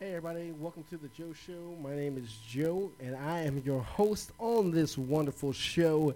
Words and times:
Hey 0.00 0.10
everybody, 0.10 0.52
welcome 0.52 0.84
to 0.90 0.96
the 0.96 1.08
Joe 1.08 1.32
Show. 1.32 1.76
My 1.82 1.92
name 1.96 2.16
is 2.18 2.32
Joe, 2.48 2.92
and 3.00 3.16
I 3.16 3.40
am 3.40 3.60
your 3.64 3.82
host 3.82 4.30
on 4.38 4.70
this 4.70 4.96
wonderful 4.96 5.52
show. 5.52 6.14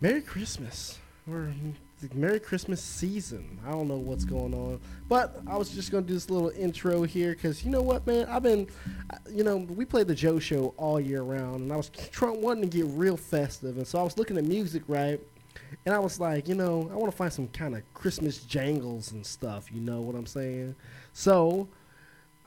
Merry 0.00 0.20
Christmas, 0.20 0.98
the 1.28 2.08
Merry 2.12 2.40
Christmas 2.40 2.82
season. 2.82 3.60
I 3.64 3.70
don't 3.70 3.86
know 3.86 3.98
what's 3.98 4.24
going 4.24 4.52
on, 4.52 4.80
but 5.08 5.40
I 5.46 5.56
was 5.56 5.70
just 5.70 5.92
gonna 5.92 6.04
do 6.04 6.14
this 6.14 6.28
little 6.28 6.50
intro 6.50 7.04
here 7.04 7.30
because 7.30 7.64
you 7.64 7.70
know 7.70 7.80
what, 7.80 8.04
man, 8.08 8.26
I've 8.28 8.42
been, 8.42 8.66
you 9.32 9.44
know, 9.44 9.58
we 9.58 9.84
play 9.84 10.02
the 10.02 10.16
Joe 10.16 10.40
Show 10.40 10.74
all 10.78 10.98
year 10.98 11.22
round, 11.22 11.60
and 11.60 11.72
I 11.72 11.76
was 11.76 11.90
trying 11.90 12.42
wanting 12.42 12.68
to 12.68 12.76
get 12.76 12.86
real 12.88 13.16
festive, 13.16 13.76
and 13.76 13.86
so 13.86 14.00
I 14.00 14.02
was 14.02 14.18
looking 14.18 14.36
at 14.36 14.44
music, 14.44 14.82
right? 14.88 15.20
And 15.86 15.94
I 15.94 16.00
was 16.00 16.18
like, 16.18 16.48
you 16.48 16.56
know, 16.56 16.90
I 16.92 16.96
want 16.96 17.12
to 17.12 17.16
find 17.16 17.32
some 17.32 17.46
kind 17.48 17.76
of 17.76 17.82
Christmas 17.94 18.38
jangles 18.38 19.12
and 19.12 19.24
stuff. 19.24 19.70
You 19.72 19.80
know 19.80 20.00
what 20.00 20.16
I'm 20.16 20.26
saying? 20.26 20.74
So 21.12 21.68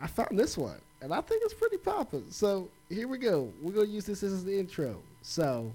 I 0.04 0.08
found 0.08 0.38
this 0.38 0.58
one, 0.58 0.82
and 1.02 1.14
I 1.14 1.22
think 1.22 1.44
it's 1.46 1.54
pretty 1.54 1.78
popping. 1.78 2.26
So 2.30 2.68
here 2.90 3.08
we 3.08 3.18
go. 3.18 3.50
We're 3.62 3.72
gonna 3.72 3.88
use 3.88 4.06
this 4.06 4.22
as 4.22 4.44
the 4.44 4.60
intro. 4.60 5.02
So 5.22 5.72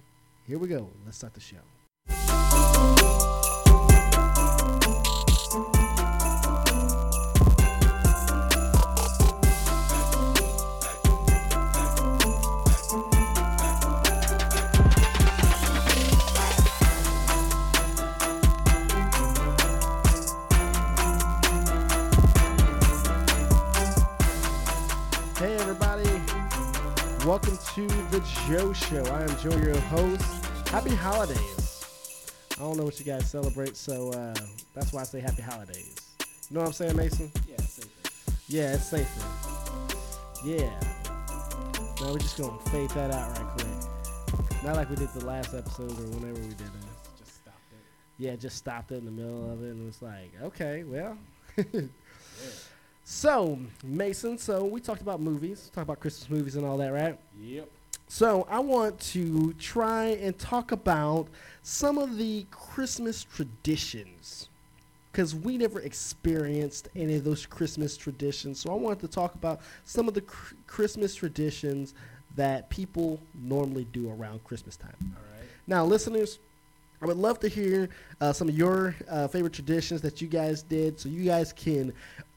here 0.46 0.58
we 0.58 0.68
go. 0.68 0.86
Let's 1.06 1.16
start 1.16 1.32
the 1.32 1.40
show. 1.40 1.56
Joe 28.48 28.72
Show. 28.72 29.04
I 29.04 29.24
am 29.24 29.36
Joe, 29.40 29.54
your 29.58 29.78
host. 29.78 30.24
Happy 30.68 30.94
holidays. 30.94 31.84
I 32.56 32.60
don't 32.60 32.78
know 32.78 32.84
what 32.84 32.98
you 32.98 33.04
guys 33.04 33.30
celebrate, 33.30 33.76
so 33.76 34.10
uh, 34.12 34.34
that's 34.72 34.90
why 34.90 35.02
I 35.02 35.04
say 35.04 35.20
happy 35.20 35.42
holidays. 35.42 35.94
You 36.48 36.54
know 36.54 36.60
what 36.60 36.68
I'm 36.68 36.72
saying, 36.72 36.96
Mason? 36.96 37.30
Yeah, 37.46 37.56
it's 37.58 37.74
safer. 37.74 37.88
Yeah, 38.48 38.72
it's 38.72 38.86
safer. 38.86 39.20
Yeah. 40.42 40.80
Now 42.00 42.12
we're 42.12 42.18
just 42.20 42.38
gonna 42.38 42.58
fade 42.70 42.88
that 42.90 43.10
out 43.10 43.36
right 43.36 43.48
quick. 43.58 44.64
Not 44.64 44.76
like 44.76 44.88
we 44.88 44.96
did 44.96 45.12
the 45.12 45.26
last 45.26 45.52
episode 45.52 45.90
or 45.90 46.16
whenever 46.16 46.40
we 46.40 46.48
did 46.48 46.68
it. 46.68 47.18
Just 47.18 47.34
stop 47.42 47.60
it. 47.70 47.78
Yeah, 48.16 48.34
just 48.36 48.56
stopped 48.56 48.92
it 48.92 48.94
in 48.96 49.04
the 49.04 49.10
middle 49.10 49.52
of 49.52 49.62
it 49.62 49.72
and 49.72 49.84
was 49.84 50.00
like, 50.00 50.32
okay, 50.42 50.84
well. 50.84 51.18
Yeah. 51.54 51.82
so, 53.04 53.58
Mason, 53.84 54.38
so 54.38 54.64
we 54.64 54.80
talked 54.80 55.02
about 55.02 55.20
movies, 55.20 55.70
talked 55.74 55.86
about 55.86 56.00
Christmas 56.00 56.30
movies 56.30 56.56
and 56.56 56.64
all 56.64 56.78
that, 56.78 56.94
right? 56.94 57.18
Yep. 57.38 57.68
So, 58.10 58.46
I 58.48 58.58
want 58.60 58.98
to 59.12 59.52
try 59.54 60.06
and 60.06 60.38
talk 60.38 60.72
about 60.72 61.28
some 61.62 61.98
of 61.98 62.16
the 62.16 62.46
Christmas 62.50 63.22
traditions 63.22 64.48
because 65.12 65.34
we 65.34 65.58
never 65.58 65.80
experienced 65.80 66.88
any 66.96 67.16
of 67.16 67.24
those 67.24 67.44
Christmas 67.44 67.96
traditions. 67.96 68.60
So, 68.60 68.70
I 68.70 68.76
wanted 68.76 69.00
to 69.00 69.08
talk 69.08 69.34
about 69.34 69.60
some 69.84 70.08
of 70.08 70.14
the 70.14 70.22
cr- 70.22 70.54
Christmas 70.66 71.14
traditions 71.14 71.92
that 72.36 72.70
people 72.70 73.20
normally 73.34 73.86
do 73.92 74.10
around 74.10 74.42
Christmas 74.44 74.76
time. 74.76 74.96
All 75.00 75.38
right. 75.38 75.48
Now, 75.66 75.84
listeners, 75.84 76.38
I 77.02 77.06
would 77.06 77.16
love 77.16 77.38
to 77.40 77.48
hear 77.48 77.88
uh, 78.20 78.32
some 78.32 78.48
of 78.48 78.56
your 78.56 78.94
uh, 79.08 79.28
favorite 79.28 79.52
traditions 79.52 80.00
that 80.00 80.20
you 80.20 80.28
guys 80.28 80.62
did, 80.62 80.98
so 80.98 81.08
you 81.08 81.24
guys 81.24 81.52
can 81.52 81.92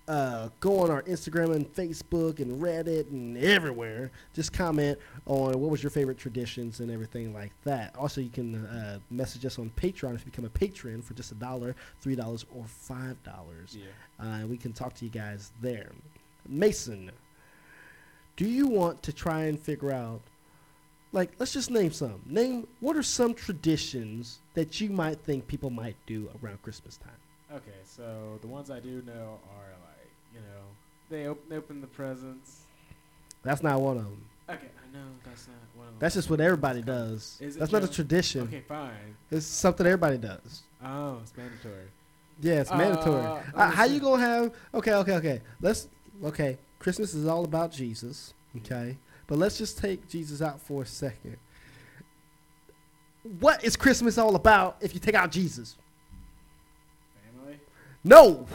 uh, 0.08 0.50
go 0.60 0.80
on 0.80 0.90
our 0.90 1.04
Instagram 1.04 1.56
and 1.56 1.72
Facebook 1.74 2.40
and 2.40 2.62
Reddit 2.62 3.10
and 3.12 3.38
everywhere. 3.38 4.12
Just 4.34 4.52
comment 4.52 4.98
on 5.26 5.60
what 5.60 5.70
was 5.70 5.82
your 5.84 5.90
favorite 5.90 6.18
traditions 6.18 6.80
and 6.80 6.92
everything 6.92 7.34
like 7.34 7.52
that. 7.64 7.96
Also, 7.96 8.22
you 8.22 8.30
can 8.30 8.66
uh, 8.66 9.00
message 9.10 9.46
us 9.46 9.60
on 9.60 9.72
Patreon 9.76 10.16
if 10.16 10.22
you 10.22 10.32
become 10.32 10.46
a 10.46 10.50
patron 10.50 11.02
for 11.02 11.14
just 11.14 11.32
a 11.32 11.36
dollar, 11.36 11.76
three 12.02 12.16
dollars, 12.16 12.46
or 12.56 12.66
five 12.66 13.22
dollars. 13.24 13.78
Yeah. 13.78 14.44
Uh, 14.44 14.48
we 14.48 14.58
can 14.58 14.74
talk 14.74 14.94
to 14.96 15.06
you 15.06 15.12
guys 15.12 15.52
there. 15.62 15.92
Mason, 16.48 17.12
do 18.36 18.46
you 18.46 18.68
want 18.68 19.04
to 19.04 19.14
try 19.14 19.44
and 19.44 19.60
figure 19.60 19.92
out, 19.92 20.22
like, 21.12 21.32
let's 21.38 21.54
just 21.54 21.70
name 21.70 21.92
some. 21.92 22.22
Name 22.26 22.68
what 22.80 22.98
are 22.98 23.04
some 23.04 23.34
traditions 23.34 24.40
that 24.56 24.82
you 24.82 24.90
might 24.90 25.20
think 25.20 25.48
people 25.48 25.70
might 25.70 25.96
do 26.08 26.30
around 26.44 26.62
Christmas 26.64 26.98
time? 26.98 27.12
Okay, 27.54 27.80
so 27.84 28.40
the 28.42 28.48
ones 28.48 28.72
I 28.72 28.80
do 28.80 29.02
know 29.06 29.40
are 29.54 29.72
like, 29.84 29.91
you 30.34 30.40
know, 30.42 30.64
they 31.10 31.28
open, 31.28 31.56
open 31.58 31.82
the 31.82 31.88
presents. 31.88 32.62
That's 33.44 33.64
not 33.64 33.82
one 33.82 33.98
of 33.98 34.04
them. 34.04 34.26
Okay, 34.50 34.68
I 34.68 34.96
know 34.98 35.06
that's 35.26 35.48
not 35.48 35.56
one 35.76 35.88
of 35.88 35.94
them. 35.94 36.00
That's 36.00 36.16
just 36.16 36.30
what 36.30 36.40
everybody 36.42 36.82
does. 36.82 37.38
Is 37.40 37.56
it 37.56 37.60
That's 37.60 37.72
not 37.72 37.84
a 37.84 37.88
tradition. 37.88 38.42
Okay, 38.44 38.62
fine. 38.68 38.92
It's 39.30 39.46
something 39.46 39.86
everybody 39.86 40.18
does. 40.18 40.64
Oh, 40.84 41.20
it's 41.22 41.36
mandatory. 41.36 41.86
Yeah, 42.42 42.62
it's 42.62 42.72
Uh, 42.72 42.78
mandatory. 42.78 43.26
Uh, 43.56 43.70
how 43.72 43.88
see. 43.88 43.94
you 43.96 44.00
gonna 44.00 44.22
have? 44.24 44.54
Okay, 44.74 44.94
okay, 44.94 45.14
okay. 45.16 45.42
Let's. 45.62 45.88
Okay, 46.24 46.58
Christmas 46.80 47.14
is 47.14 47.26
all 47.28 47.46
about 47.46 47.72
Jesus. 47.72 48.34
Okay, 48.58 48.98
but 49.28 49.38
let's 49.38 49.58
just 49.58 49.78
take 49.78 50.08
Jesus 50.08 50.42
out 50.42 50.60
for 50.62 50.84
a 50.84 50.86
second. 50.86 51.38
What 53.40 53.64
is 53.64 53.76
Christmas 53.76 54.18
all 54.18 54.36
about 54.36 54.78
if 54.82 54.94
you 54.94 55.00
take 55.00 55.16
out 55.16 55.32
Jesus? 55.32 55.78
Family, 57.38 57.60
No, 58.04 58.48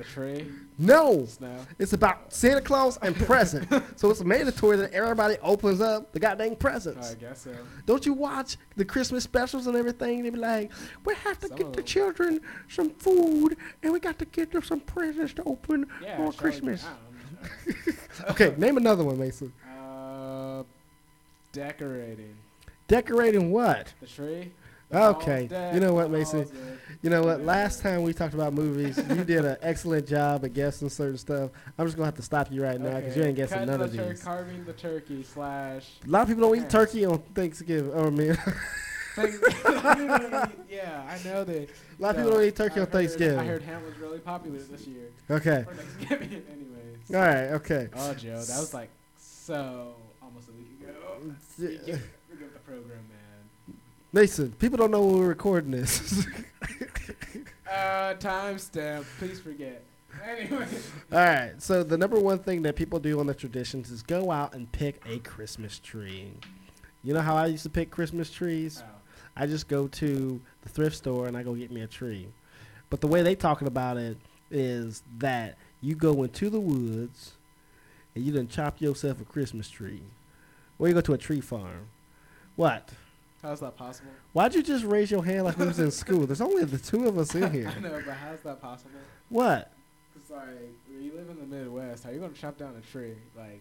the 0.00 0.08
tree, 0.08 0.46
no. 0.78 1.26
snow. 1.26 1.56
It's 1.78 1.92
about 1.92 2.32
Santa 2.32 2.60
Claus 2.60 2.96
and 3.02 3.14
present. 3.26 3.68
so 3.96 4.10
it's 4.10 4.24
mandatory 4.24 4.76
that 4.78 4.92
everybody 4.92 5.36
opens 5.42 5.80
up 5.80 6.10
the 6.12 6.18
goddamn 6.20 6.56
presents. 6.56 7.10
I 7.12 7.14
guess 7.14 7.42
so. 7.42 7.52
Don't 7.86 8.06
you 8.06 8.14
watch 8.14 8.56
the 8.76 8.84
Christmas 8.84 9.24
specials 9.24 9.66
and 9.66 9.76
everything? 9.76 10.22
They 10.22 10.30
be 10.30 10.38
like, 10.38 10.70
we 11.04 11.14
have 11.16 11.38
to 11.40 11.48
Some 11.48 11.56
get 11.58 11.72
the 11.74 11.82
children 11.82 12.40
some 12.68 12.90
food 12.90 13.56
and 13.82 13.92
we 13.92 14.00
got 14.00 14.18
to 14.20 14.24
get 14.24 14.52
them 14.52 14.62
some 14.62 14.80
presents 14.80 15.34
to 15.34 15.42
open 15.44 15.86
Yeah, 16.02 16.16
for 16.16 16.32
Christmas. 16.32 16.84
Okay, 18.30 18.54
name 18.58 18.76
another 18.76 19.02
one, 19.02 19.18
Mason. 19.18 19.50
Uh, 19.66 20.62
decorating 21.52 22.36
Decorating 22.86 23.50
what? 23.50 23.94
the 24.00 24.06
tree. 24.06 24.50
Okay, 24.92 25.44
oh, 25.44 25.46
deck, 25.48 25.74
you 25.74 25.80
know 25.80 25.92
what, 25.94 26.10
Mason? 26.10 26.46
You 27.02 27.08
know 27.10 27.22
what? 27.22 27.40
Last 27.42 27.80
time 27.80 28.02
we 28.02 28.12
talked 28.12 28.34
about 28.34 28.52
movies, 28.52 28.98
you 29.08 29.24
did 29.24 29.44
an 29.44 29.56
excellent 29.62 30.06
job 30.06 30.44
at 30.44 30.52
guessing 30.52 30.88
certain 30.90 31.16
stuff. 31.16 31.50
I'm 31.78 31.86
just 31.86 31.96
gonna 31.96 32.06
have 32.06 32.16
to 32.16 32.22
stop 32.22 32.52
you 32.52 32.62
right 32.62 32.78
now 32.80 32.96
because 32.96 33.16
you 33.16 33.22
Okay, 33.22 33.28
ain't 33.28 33.36
guessing 33.36 33.54
cutting 33.58 33.70
none 33.70 33.78
the 33.78 33.84
of 33.86 33.94
tur- 33.94 34.08
these. 34.10 34.22
Carving 34.22 34.64
the 34.64 34.72
turkey 34.74 35.22
slash. 35.22 35.86
A 36.06 36.10
lot 36.10 36.22
of 36.22 36.28
people 36.28 36.42
don't 36.48 36.58
eat 36.62 36.68
turkey 36.68 37.04
on 37.06 37.18
Thanksgiving. 37.34 37.92
Oh 37.94 38.10
man, 38.10 38.36
yeah, 40.68 41.02
I 41.08 41.18
know 41.24 41.44
that. 41.44 41.68
a 41.68 41.68
lot 42.02 42.10
of 42.10 42.16
people 42.16 42.32
don't 42.32 42.44
eat 42.44 42.56
turkey 42.56 42.74
I 42.76 42.80
on 42.80 42.86
heard- 42.86 42.92
Thanksgiving. 42.92 43.38
I 43.38 43.44
heard 43.46 43.62
ham 43.62 43.82
was 43.84 43.96
really 43.98 44.18
popular 44.18 44.58
this 44.58 44.86
year. 44.86 45.08
Okay. 45.30 45.64
For 45.66 45.74
Thanksgiving, 45.74 46.42
anyways. 46.52 47.10
All 47.14 47.16
right. 47.16 47.52
Okay. 47.54 47.88
Oh, 47.96 48.14
Joe, 48.14 48.30
that 48.42 48.58
was 48.58 48.74
like 48.74 48.90
so 49.18 49.94
almost 50.22 50.48
a 50.48 50.52
week 50.52 50.80
ago. 50.82 51.34
We 51.58 51.66
get, 51.68 51.86
we 52.30 52.36
get 52.36 52.52
the 52.52 52.58
program, 52.60 52.98
man. 53.08 53.18
Mason, 54.12 54.52
people 54.52 54.76
don't 54.76 54.90
know 54.90 55.04
when 55.04 55.18
we're 55.20 55.28
recording 55.28 55.70
this. 55.70 56.26
Uh, 57.70 58.14
timestamp. 58.14 59.04
Please 59.20 59.38
forget. 59.38 59.84
Anyway. 60.28 60.66
All 61.12 61.18
right. 61.18 61.52
So 61.58 61.84
the 61.84 61.96
number 61.96 62.18
one 62.18 62.40
thing 62.40 62.62
that 62.62 62.74
people 62.74 62.98
do 62.98 63.20
on 63.20 63.26
the 63.26 63.34
traditions 63.34 63.92
is 63.92 64.02
go 64.02 64.32
out 64.32 64.54
and 64.54 64.70
pick 64.72 65.00
a 65.06 65.20
Christmas 65.20 65.78
tree. 65.78 66.32
You 67.04 67.14
know 67.14 67.20
how 67.20 67.36
I 67.36 67.46
used 67.46 67.62
to 67.62 67.70
pick 67.70 67.92
Christmas 67.92 68.28
trees? 68.28 68.82
Oh, 68.84 68.90
I 69.36 69.46
just 69.46 69.68
go 69.68 69.86
to 69.86 70.40
the 70.62 70.68
thrift 70.68 70.96
store 70.96 71.28
and 71.28 71.36
I 71.36 71.44
go 71.44 71.54
get 71.54 71.70
me 71.70 71.82
a 71.82 71.86
tree. 71.86 72.26
But 72.90 73.00
the 73.00 73.06
way 73.06 73.22
they 73.22 73.36
talking 73.36 73.68
about 73.68 73.96
it 73.96 74.16
is 74.50 75.04
that 75.18 75.56
you 75.80 75.94
go 75.94 76.24
into 76.24 76.50
the 76.50 76.60
woods 76.60 77.34
and 78.16 78.24
you 78.24 78.32
done 78.32 78.48
chop 78.48 78.80
yourself 78.80 79.20
a 79.20 79.24
Christmas 79.24 79.70
tree. 79.70 80.02
Or 80.80 80.88
you 80.88 80.94
go 80.94 81.00
to 81.02 81.12
a 81.12 81.18
tree 81.18 81.40
farm. 81.40 81.86
What? 82.56 82.90
How's 83.42 83.60
that 83.60 83.76
possible? 83.76 84.10
Why'd 84.32 84.54
you 84.54 84.62
just 84.62 84.84
raise 84.84 85.10
your 85.10 85.24
hand 85.24 85.44
like 85.44 85.58
we 85.58 85.66
was 85.66 85.78
in 85.78 85.90
school? 85.90 86.26
There's 86.26 86.40
only 86.40 86.64
the 86.64 86.78
two 86.78 87.06
of 87.06 87.18
us 87.18 87.34
in 87.34 87.50
here. 87.52 87.72
I 87.74 87.80
know, 87.80 88.02
but 88.04 88.14
how's 88.14 88.40
that 88.40 88.60
possible? 88.60 89.00
What? 89.28 89.70
Cause 90.14 90.36
like, 90.36 90.48
you 90.90 91.12
live 91.14 91.28
in 91.30 91.38
the 91.38 91.56
Midwest, 91.56 92.04
how 92.04 92.10
are 92.10 92.12
you 92.12 92.20
gonna 92.20 92.32
chop 92.32 92.58
down 92.58 92.74
a 92.76 92.92
tree? 92.92 93.14
Like, 93.36 93.60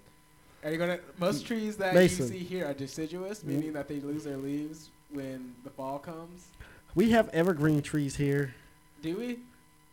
are 0.63 0.71
you 0.71 0.77
gonna? 0.77 0.99
Most 1.17 1.45
trees 1.45 1.77
that 1.77 1.93
Mason. 1.93 2.25
you 2.25 2.31
see 2.31 2.39
here 2.39 2.65
are 2.65 2.73
deciduous, 2.73 3.43
meaning 3.43 3.63
mm-hmm. 3.65 3.73
that 3.73 3.87
they 3.87 3.99
lose 3.99 4.23
their 4.23 4.37
leaves 4.37 4.89
when 5.11 5.55
the 5.63 5.69
fall 5.69 5.99
comes. 5.99 6.47
We 6.95 7.11
have 7.11 7.29
evergreen 7.29 7.81
trees 7.81 8.15
here. 8.15 8.55
Do 9.01 9.17
we? 9.17 9.39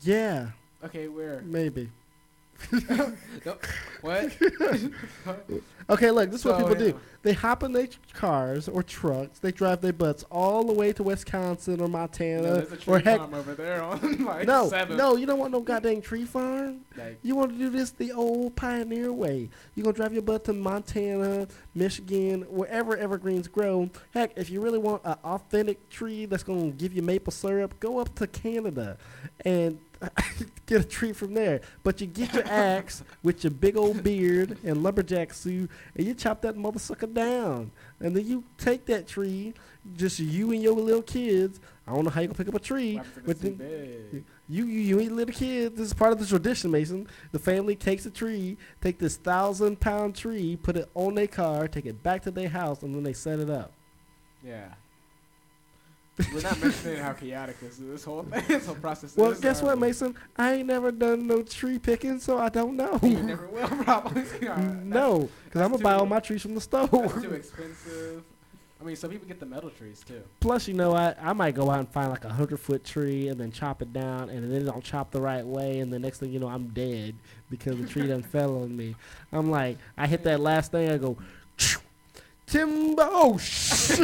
Yeah, 0.02 0.50
Okay, 0.84 1.08
where? 1.08 1.42
maybe. 1.42 1.90
What? 4.00 4.32
Okay, 5.88 6.11
look, 6.11 6.32
this 6.32 6.41
is 6.41 6.44
what 6.44 6.58
So, 6.58 6.67
people 6.67 6.85
yeah. 6.85 6.93
do. 6.94 7.00
They 7.23 7.32
hop 7.32 7.62
in 7.62 7.70
their 7.70 7.87
cars 8.12 8.69
or 8.69 8.82
trucks. 8.82 9.38
They 9.38 9.53
drive 9.53 9.81
their 9.82 9.93
butts 9.93 10.25
all 10.32 10.64
the 10.64 10.73
way 10.73 10.93
to 10.93 11.05
Wisconsin 11.05 11.81
or 11.81 11.87
Montana 11.87 12.43
there's 12.43 12.73
a 12.73 12.76
tree 12.76 12.94
or 12.94 12.99
heck. 12.99 13.19
farm 13.19 13.35
over 13.35 13.55
there 13.55 13.85
on 13.85 14.00
like 14.25 14.49
No, 14.49 14.69
seven. 14.69 14.97
no, 14.97 15.14
you 15.14 15.26
don't 15.26 15.38
want 15.38 15.53
no 15.53 15.61
goddamn 15.61 16.00
tree 16.03 16.25
farm. 16.25 16.81
Like, 16.99 17.20
You 17.23 17.37
want 17.37 17.53
to 17.53 17.56
do 17.56 17.70
this 17.70 17.91
the 17.93 18.11
old 18.11 18.56
pioneer 18.56 19.12
way. 19.12 19.49
You're 19.76 19.85
going 19.85 19.94
to 19.94 20.00
drive 20.00 20.12
your 20.12 20.23
butt 20.23 20.43
to 20.47 20.53
Montana, 20.53 21.47
Michigan, 21.73 22.43
wherever 22.50 22.97
evergreens 22.97 23.47
grow. 23.47 23.88
Heck, 24.12 24.32
if 24.37 24.50
you 24.50 24.61
really 24.61 24.79
want 24.79 25.03
an 25.05 25.14
authentic 25.23 25.88
tree 25.88 26.26
that's 26.26 26.43
going 26.43 26.73
to 26.73 26.76
give 26.76 26.93
you 26.93 27.03
maple 27.03 27.31
syrup, 27.32 27.79
go 27.79 28.00
up 28.00 28.12
to 28.17 28.26
Canada 28.26 28.99
and 29.44 29.79
get 30.66 30.81
a 30.81 30.84
tree 30.84 31.12
from 31.12 31.34
there. 31.34 31.60
But 31.82 32.00
you 32.00 32.06
get 32.06 32.34
your 32.34 32.46
axe 32.50 33.02
with 33.22 33.44
your 33.44 33.50
big 33.52 33.76
old 33.76 34.02
beard 34.02 34.58
and 34.64 34.82
lumberjack 34.82 35.32
suit 35.32 35.70
and 35.94 36.06
you 36.06 36.14
chop 36.14 36.43
that 36.43 36.56
motherfucker 36.56 37.12
down. 37.12 37.70
And 38.00 38.14
then 38.16 38.26
you 38.26 38.44
take 38.58 38.87
that 38.87 39.06
tree, 39.06 39.54
just 39.96 40.19
you 40.19 40.52
and 40.52 40.62
your 40.62 40.75
little 40.75 41.02
kids. 41.02 41.60
I 41.87 41.94
don't 41.94 42.04
know 42.04 42.10
how 42.10 42.20
you 42.20 42.28
to 42.28 42.34
pick 42.34 42.48
up 42.48 42.54
a 42.54 42.58
tree. 42.58 43.00
but 43.25 43.40
then- 43.40 43.56
You, 44.48 44.64
you, 44.64 44.81
you 44.81 45.00
ain't 45.00 45.12
little 45.12 45.34
kids. 45.34 45.76
This 45.76 45.87
is 45.88 45.94
part 45.94 46.12
of 46.12 46.19
the 46.20 46.26
tradition, 46.26 46.70
Mason. 46.70 47.08
The 47.32 47.38
family 47.38 47.75
takes 47.75 48.06
a 48.06 48.10
tree, 48.10 48.56
take 48.81 48.98
this 48.98 49.16
thousand 49.16 49.81
pound 49.81 50.14
tree, 50.14 50.56
put 50.56 50.76
it 50.76 50.88
on 50.94 51.14
their 51.16 51.26
car, 51.26 51.66
take 51.69 51.87
it 51.87 52.02
back 52.02 52.22
to 52.22 52.31
their 52.31 52.48
house, 52.48 52.82
and 52.82 52.94
then 52.94 53.02
they 53.02 53.12
set 53.12 53.40
it 53.40 53.50
up. 53.50 53.72
Yeah. 54.44 54.69
We're 56.32 56.40
not 56.40 56.60
mentioning 56.62 56.98
how 56.98 57.12
chaotic 57.12 57.60
this 57.60 57.76
this 57.76 58.04
whole 58.04 58.22
thing, 58.22 58.42
this 58.48 58.66
whole 58.66 58.74
process 58.76 59.16
Well, 59.16 59.34
guess 59.34 59.60
what, 59.62 59.74
um, 59.74 59.80
Mason? 59.80 60.14
I 60.36 60.54
ain't 60.54 60.66
never 60.66 60.90
done 60.90 61.26
no 61.26 61.42
tree 61.42 61.78
picking, 61.78 62.18
so 62.18 62.38
I 62.38 62.48
don't 62.48 62.76
know. 62.76 62.98
You 63.02 63.22
never 63.22 63.46
will, 63.48 63.68
probably. 63.84 64.22
Yeah, 64.42 64.56
no, 64.82 65.28
because 65.44 65.60
I'm 65.60 65.70
gonna 65.72 65.82
buy 65.82 65.94
all 65.94 66.06
my 66.06 66.20
trees 66.20 66.42
from 66.42 66.54
the 66.54 66.66
That's 66.66 66.90
too 66.90 67.08
store. 67.20 67.34
expensive. 67.34 68.22
I 68.80 68.84
mean, 68.84 68.96
some 68.96 69.10
people 69.10 69.26
get 69.26 69.40
the 69.40 69.46
metal 69.46 69.70
trees 69.70 70.02
too. 70.06 70.22
Plus, 70.40 70.68
you 70.68 70.74
know, 70.74 70.94
I 70.94 71.14
I 71.20 71.32
might 71.32 71.54
go 71.54 71.70
out 71.70 71.80
and 71.80 71.88
find 71.88 72.10
like 72.10 72.24
a 72.24 72.32
hundred 72.32 72.60
foot 72.60 72.84
tree 72.84 73.28
and 73.28 73.38
then 73.38 73.50
chop 73.52 73.82
it 73.82 73.92
down, 73.92 74.30
and 74.30 74.50
then 74.50 74.62
it 74.62 74.64
don't 74.64 74.84
chop 74.84 75.10
the 75.10 75.20
right 75.20 75.44
way, 75.44 75.80
and 75.80 75.92
the 75.92 75.98
next 75.98 76.19
thing 76.19 76.32
you 76.32 76.38
know, 76.38 76.48
I'm 76.48 76.69
dead 76.69 77.14
because 77.50 77.78
the 77.78 77.86
tree 77.86 78.06
done 78.06 78.22
fell 78.22 78.62
on 78.62 78.74
me. 78.76 78.94
I'm 79.32 79.50
like, 79.50 79.78
I 79.98 80.06
hit 80.06 80.22
that 80.24 80.40
last 80.40 80.72
thing, 80.72 80.90
I 80.90 80.96
go. 80.98 81.16
Timber, 82.46 83.08
oh 83.10 83.38
shit! 83.38 83.98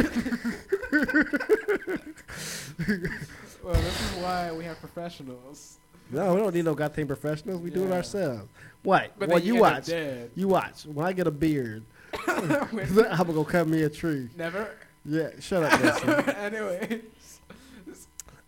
Well, 3.62 3.75
this 3.75 4.00
is 4.00 4.17
why 4.21 4.53
we 4.53 4.65
have 4.65 4.81
professionals. 4.81 5.79
No, 6.11 6.35
we 6.35 6.41
don't 6.41 6.55
need 6.55 6.65
no 6.65 6.75
goddamn 6.75 7.06
professionals. 7.06 7.61
We 7.61 7.71
do 7.71 7.85
it 7.85 7.93
ourselves. 7.93 8.49
What? 8.83 9.12
But 9.19 9.29
well, 9.29 9.39
you 9.39 9.56
watch. 9.56 9.89
You 10.35 10.49
watch. 10.49 10.85
When 10.87 11.06
I 11.06 11.12
get 11.12 11.29
a 11.29 11.31
beard, 11.31 11.85
I'm 12.27 12.69
gonna 12.69 13.33
go 13.33 13.44
cut 13.44 13.69
me 13.69 13.83
a 13.83 13.89
tree. 13.89 14.29
Never. 14.37 14.69
Yeah, 15.05 15.31
shut 15.41 15.62
up, 15.62 15.81
Dustin. 15.81 16.11
anyway. 16.37 17.00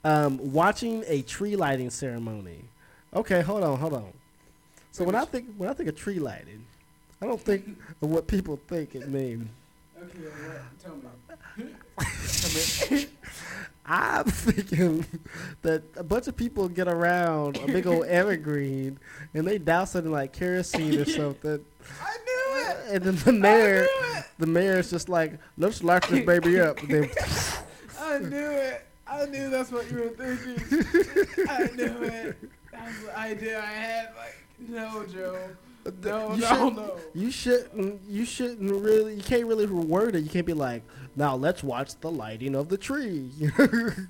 um, 0.05 0.53
watching 0.53 1.05
a 1.07 1.23
tree 1.23 1.57
lighting 1.57 1.91
ceremony. 1.91 2.65
Okay, 3.15 3.43
hold 3.43 3.63
on, 3.63 3.79
hold 3.79 3.95
on. 3.95 4.13
So 4.91 5.05
when 5.05 5.15
I 5.15 5.25
think 5.25 5.55
when 5.57 5.69
I 5.69 5.73
think 5.73 5.89
of 5.89 5.97
tree 5.97 6.19
lighting, 6.19 6.65
I 7.23 7.27
don't 7.27 7.41
think 7.41 7.79
of 8.03 8.11
what 8.11 8.27
people 8.27 8.59
think 8.69 8.95
it 8.97 9.09
means. 9.09 9.49
Okay, 10.05 10.19
what? 10.47 10.61
Tell 10.81 10.97
me. 10.97 11.09
I'm 13.87 14.25
thinking 14.25 15.07
that 15.63 15.83
a 15.97 16.03
bunch 16.03 16.27
of 16.27 16.37
people 16.37 16.69
get 16.69 16.89
around 16.89 17.57
a 17.59 17.67
big 17.67 17.87
old 17.87 18.05
evergreen 18.07 18.99
and 19.35 19.47
they 19.47 19.59
douse 19.59 19.95
it 19.95 20.05
in 20.05 20.11
like 20.11 20.33
kerosene 20.33 20.99
or 20.99 21.05
something. 21.07 21.65
I 22.01 22.17
knew 22.25 22.71
it. 22.71 22.77
And 22.95 23.05
then 23.05 23.17
the 23.17 23.33
mayor, 23.33 23.87
the 24.39 24.47
mayor's 24.47 24.91
just 24.91 25.09
like, 25.09 25.39
let's 25.59 25.83
light 25.83 26.03
this 26.09 26.25
baby 26.25 26.61
up. 26.61 26.79
And 26.81 26.91
then, 26.91 27.11
I 28.01 28.19
knew 28.19 28.51
it. 28.51 28.87
I 29.07 29.27
knew 29.27 29.51
that's 29.51 29.71
what 29.71 29.91
you 29.91 29.99
were 29.99 30.09
thinking. 30.09 31.47
I 31.49 31.69
knew 31.75 32.03
it. 32.05 32.37
That 32.73 32.87
was 32.87 32.99
the 33.05 33.19
idea 33.19 33.61
I 33.61 33.67
had. 33.67 34.13
Like, 34.17 34.37
no, 34.69 35.05
Joe. 35.07 35.39
No, 36.03 36.35
you 36.35 36.41
no, 36.41 36.47
should- 36.49 36.77
no. 36.77 36.97
You 37.15 37.31
shouldn't. 37.31 38.01
You 38.09 38.25
shouldn't 38.25 38.71
really. 38.71 39.15
You 39.15 39.23
can't 39.23 39.45
really 39.47 39.67
word 39.67 40.17
it. 40.17 40.21
You 40.25 40.31
can't 40.31 40.47
be 40.47 40.53
like, 40.55 40.83
now 41.17 41.37
let's 41.37 41.63
watch 41.63 41.99
the 42.01 42.11
lighting 42.11 42.55
of 42.55 42.69
the 42.69 42.79
tree. 42.79 43.31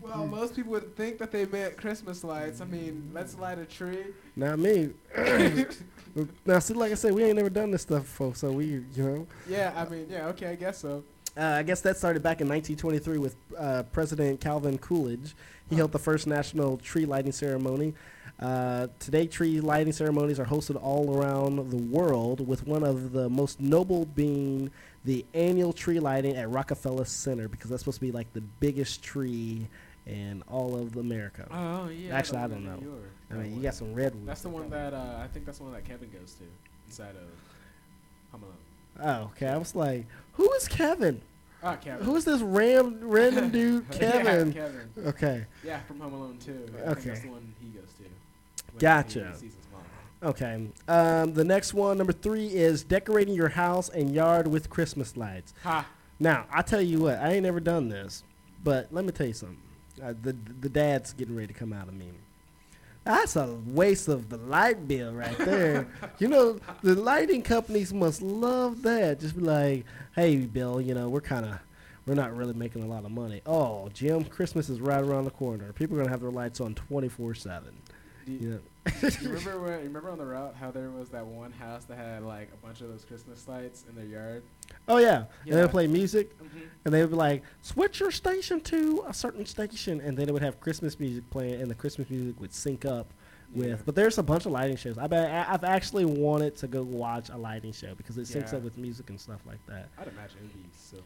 Well, 0.03 0.27
most 0.27 0.55
people 0.55 0.73
would 0.73 0.95
think 0.97 1.19
that 1.19 1.33
they 1.33 1.45
meant 1.47 1.77
Christmas 1.77 2.23
lights. 2.23 2.61
I 2.61 2.65
mean, 2.67 3.11
let's 3.13 3.37
light 3.39 3.59
a 3.59 3.65
tree. 3.67 4.05
Not 4.37 4.59
me. 4.59 4.91
now, 6.47 6.59
see, 6.61 6.75
like 6.75 6.93
I 6.93 6.95
said, 6.95 7.13
we 7.13 7.25
ain't 7.25 7.37
never 7.37 7.51
done 7.51 7.71
this 7.71 7.83
stuff 7.83 8.03
before, 8.03 8.35
so 8.35 8.53
we, 8.53 8.67
you 8.67 8.85
know. 8.97 9.27
yeah, 9.49 9.73
I 9.77 9.89
mean, 9.91 10.07
yeah, 10.09 10.29
okay, 10.29 10.49
I 10.49 10.55
guess 10.55 10.79
so. 10.79 11.03
Uh, 11.37 11.43
I 11.43 11.63
guess 11.65 11.81
that 11.81 11.97
started 11.97 12.23
back 12.23 12.41
in 12.41 12.49
1923 12.49 13.19
with 13.19 13.35
uh, 13.59 13.83
President 13.93 14.41
Calvin 14.41 14.79
Coolidge. 14.79 15.35
He 15.69 15.75
held 15.77 15.91
the 15.91 15.99
first 15.99 16.27
national 16.29 16.77
tree 16.77 17.07
lighting 17.07 17.33
ceremony. 17.33 17.95
Uh, 18.41 18.89
today, 18.99 19.27
tree 19.27 19.61
lighting 19.61 19.93
ceremonies 19.93 20.41
are 20.41 20.45
hosted 20.45 20.81
all 20.83 21.17
around 21.17 21.71
the 21.71 21.77
world, 21.77 22.47
with 22.47 22.67
one 22.67 22.83
of 22.83 23.13
the 23.13 23.29
most 23.31 23.61
noble 23.61 24.05
being 24.07 24.71
the 25.05 25.25
annual 25.35 25.73
tree 25.73 26.01
lighting 26.01 26.37
at 26.37 26.51
Rockefeller 26.51 27.05
Center, 27.05 27.47
because 27.49 27.71
that's 27.71 27.83
supposed 27.83 27.99
to 27.99 28.07
be 28.07 28.11
like 28.13 28.33
the 28.33 28.41
biggest 28.61 29.03
tree 29.03 29.67
in 30.07 30.43
all 30.49 30.77
of 30.77 30.97
America. 30.97 31.47
Oh 31.51 31.89
yeah. 31.89 32.15
Actually, 32.17 32.39
I 32.39 32.47
don't 32.49 32.65
know. 32.65 32.79
I 33.31 33.35
mean, 33.35 33.57
you 33.57 33.63
got 33.63 33.75
some 33.75 33.95
redwoods. 33.95 34.27
That's 34.27 34.43
the 34.43 34.49
one 34.51 34.69
that 34.71 34.93
uh, 34.93 35.19
I 35.23 35.29
think 35.29 35.47
that's 35.47 35.59
the 35.59 35.65
one 35.65 35.73
that 35.73 35.85
Kevin 35.85 36.11
goes 36.11 36.35
to 36.35 36.45
inside 36.87 37.11
of 37.17 38.33
Home 38.33 38.43
Alone. 38.43 38.55
Oh, 39.25 39.31
okay. 39.33 39.49
I 39.49 39.57
was 39.57 39.75
like, 39.75 40.07
who 40.35 40.51
is 40.55 40.69
Kevin? 40.69 41.21
Ah, 41.63 41.77
Kevin. 41.77 42.05
Who 42.05 42.17
is 42.17 42.25
this 42.27 42.43
ram 42.43 42.99
random 43.01 43.49
dude, 43.53 43.91
Kevin? 43.91 44.49
yeah, 44.49 44.53
Kevin. 44.63 44.91
Okay. 45.07 45.47
Yeah, 45.65 45.81
from 45.81 46.01
Home 46.01 46.13
Alone 46.13 46.39
too. 46.39 46.67
I 46.75 46.77
think 46.79 46.99
Okay. 46.99 47.09
that's 47.11 47.21
the 47.23 47.29
one 47.29 47.55
he 47.61 47.69
goes 47.69 47.89
to. 47.99 48.05
Gotcha. 48.79 49.29
he 49.33 49.35
sees 49.35 49.55
his 49.55 49.67
mom. 49.73 49.83
Okay. 50.31 50.67
Um, 50.89 51.35
the 51.35 51.45
next 51.45 51.75
one, 51.75 51.99
number 51.99 52.13
three, 52.13 52.47
is 52.47 52.83
decorating 52.85 53.35
your 53.35 53.51
house 53.51 53.89
and 53.89 54.15
yard 54.15 54.47
with 54.47 54.71
Christmas 54.71 55.17
lights. 55.17 55.55
Ha! 55.63 55.87
Now, 56.19 56.47
I 56.53 56.63
tell 56.63 56.81
you 56.81 57.01
what, 57.01 57.19
I 57.19 57.33
ain't 57.33 57.43
never 57.43 57.61
done 57.61 57.89
this, 57.89 58.23
but 58.63 58.89
let 58.93 59.05
me 59.05 59.13
tell 59.13 59.27
you 59.27 59.33
something. 59.33 59.59
Uh, 60.03 60.15
the 60.23 60.35
the 60.61 60.69
dad's 60.69 61.13
getting 61.13 61.37
ready 61.37 61.49
to 61.49 61.55
come 61.55 61.73
out 61.73 61.87
of 61.89 61.95
me. 61.95 62.09
That's 63.05 63.37
a 63.37 63.59
waste 63.67 64.09
of 64.09 64.31
the 64.31 64.39
light 64.39 64.89
bill 64.89 65.13
right 65.13 65.37
there. 65.39 65.87
you 66.19 66.27
know, 66.27 66.59
the 66.83 66.95
lighting 66.95 67.43
companies 67.43 67.93
must 67.93 68.23
love 68.23 68.83
that. 68.83 69.21
Just 69.21 69.37
be 69.37 69.43
like, 69.43 69.85
hey, 70.17 70.37
Bill, 70.37 70.81
you 70.81 70.95
know, 70.95 71.11
we're 71.11 71.21
kind 71.21 71.45
of, 71.45 71.59
we're 72.07 72.15
not 72.15 72.35
really 72.35 72.55
making 72.55 72.83
a 72.83 72.87
lot 72.87 73.05
of 73.05 73.11
money. 73.11 73.43
Oh, 73.45 73.91
Jim, 73.93 74.25
Christmas 74.25 74.71
is 74.71 74.81
right 74.81 75.03
around 75.05 75.25
the 75.25 75.31
corner. 75.33 75.71
People 75.75 75.97
are 75.97 75.99
going 75.99 76.07
to 76.07 76.13
have 76.13 76.23
their 76.23 76.31
lights 76.31 76.63
on 76.63 76.75
24 76.75 77.35
7. 77.35 77.75
Do 78.27 78.33
you, 78.33 78.61
you 79.03 79.29
remember 79.29 79.61
when, 79.61 79.73
you 79.81 79.85
remember 79.87 80.11
on 80.11 80.19
the 80.19 80.25
route 80.25 80.55
how 80.59 80.71
there 80.71 80.91
was 80.91 81.11
that 81.11 81.27
one 81.27 81.53
house 81.53 81.85
that 81.85 81.99
had 81.99 82.23
like 82.23 82.49
a 82.53 82.67
bunch 82.67 82.81
of 82.81 82.89
those 82.89 83.05
Christmas 83.05 83.47
lights 83.47 83.85
in 83.89 83.95
their 83.95 84.05
yard? 84.05 84.43
Oh, 84.89 84.99
yeah. 84.99 85.25
And 85.45 85.55
they 85.55 85.61
would 85.61 85.71
play 85.71 85.87
music. 85.87 86.37
Mm-hmm. 86.39 86.59
And 86.85 86.95
they 86.95 87.01
would 87.01 87.11
be 87.11 87.17
like, 87.17 87.43
switch 87.63 88.01
your 88.01 88.11
station 88.11 88.61
to 88.63 89.05
a 89.07 89.15
certain 89.15 89.45
station. 89.47 90.01
And 90.01 90.17
then 90.17 90.29
it 90.29 90.33
would 90.33 90.43
have 90.43 90.61
Christmas 90.61 90.99
music 90.99 91.29
playing, 91.31 91.61
and 91.61 91.71
the 91.71 91.75
Christmas 91.75 92.09
music 92.09 92.41
would 92.41 92.55
sync 92.55 92.85
up 92.85 93.07
with. 93.55 93.85
But 93.85 93.95
there's 93.95 94.19
a 94.19 94.23
bunch 94.23 94.47
of 94.47 94.53
lighting 94.53 94.77
shows. 94.77 94.99
I 94.99 95.07
bet 95.07 95.49
I've 95.49 95.65
actually 95.65 96.05
wanted 96.05 96.57
to 96.57 96.67
go 96.67 96.83
watch 96.83 97.29
a 97.31 97.37
lighting 97.37 97.73
show 97.73 97.95
because 97.95 98.19
it 98.19 98.23
syncs 98.23 98.55
up 98.55 98.63
with 98.63 98.77
music 98.79 99.11
and 99.11 99.21
stuff 99.21 99.41
like 99.47 99.65
that. 99.67 99.89
I'd 99.99 100.09
imagine 100.09 100.39
it'd 100.39 100.53
be 100.53 100.69
so 100.77 100.97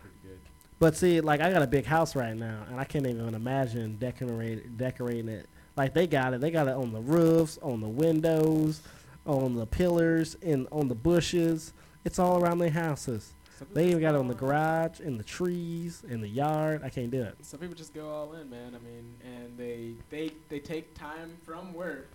pretty 0.00 0.16
good. 0.22 0.38
But 0.78 0.96
see, 0.96 1.20
like 1.20 1.40
I 1.40 1.50
got 1.50 1.62
a 1.62 1.66
big 1.66 1.84
house 1.84 2.14
right 2.14 2.36
now, 2.36 2.64
and 2.68 2.78
I 2.78 2.84
can't 2.84 3.06
even 3.06 3.34
imagine 3.34 3.96
decorate, 3.96 4.76
decorating 4.76 5.28
it. 5.28 5.48
Like 5.76 5.94
they 5.94 6.06
got 6.06 6.34
it. 6.34 6.40
They 6.40 6.50
got 6.50 6.68
it 6.68 6.74
on 6.74 6.92
the 6.92 7.00
roofs, 7.00 7.58
on 7.62 7.80
the 7.80 7.88
windows, 7.88 8.80
on 9.26 9.56
the 9.56 9.66
pillars, 9.66 10.36
and 10.42 10.66
on 10.72 10.88
the 10.88 10.94
bushes. 10.94 11.72
It's 12.04 12.18
all 12.18 12.42
around 12.42 12.58
their 12.58 12.70
houses. 12.70 13.32
Some 13.58 13.68
They 13.72 13.88
even 13.88 14.00
got 14.00 14.14
it 14.14 14.18
on 14.18 14.28
the 14.28 14.34
garage, 14.34 15.00
in 15.00 15.16
the 15.16 15.24
trees, 15.24 16.02
in 16.08 16.20
the 16.20 16.28
yard. 16.28 16.82
I 16.84 16.88
can't 16.90 17.10
do 17.10 17.22
it. 17.22 17.36
Some 17.42 17.60
people 17.60 17.74
just 17.74 17.94
go 17.94 18.08
all 18.08 18.34
in, 18.34 18.50
man. 18.50 18.74
I 18.74 18.84
mean, 18.86 19.14
and 19.24 19.56
they 19.58 19.92
they 20.10 20.32
they 20.48 20.60
take 20.60 20.94
time 20.94 21.36
from 21.44 21.72
work 21.72 22.08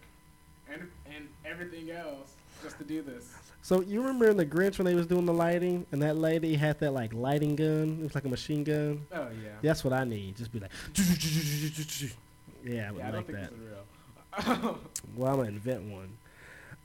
and 0.72 0.90
and 1.14 1.28
everything 1.46 1.92
else 1.92 2.34
just 2.64 2.78
to 2.78 2.84
do 2.84 3.02
this. 3.02 3.34
So 3.64 3.82
you 3.82 4.02
remember 4.02 4.30
in 4.30 4.38
the 4.38 4.46
Grinch 4.46 4.78
when 4.78 4.86
they 4.86 4.96
was 4.96 5.06
doing 5.08 5.26
the 5.26 5.34
lighting, 5.34 5.86
and 5.92 6.02
that 6.02 6.18
lady 6.18 6.56
had 6.56 6.80
that 6.80 6.92
like 6.92 7.14
lighting 7.14 7.56
gun. 7.56 7.98
It 8.00 8.04
was 8.04 8.16
like 8.16 8.26
a 8.26 8.30
machine 8.30 8.64
gun. 8.64 9.06
Oh 9.12 9.28
yeah. 9.44 9.50
That's 9.62 9.84
what 9.84 9.94
I 9.94 10.04
need. 10.04 10.36
Just 10.38 10.52
be 10.52 10.60
like, 10.60 10.72
yeah, 12.64 12.90
I 12.90 12.92
would 12.92 13.00
Yeah, 13.00 13.08
I 13.08 13.12
don't 13.12 13.16
like 13.16 13.26
think 13.28 13.40
that. 13.40 14.76
Well, 15.16 15.32
I'm 15.32 15.38
gonna 15.38 15.50
invent 15.50 15.84
one. 15.84 16.10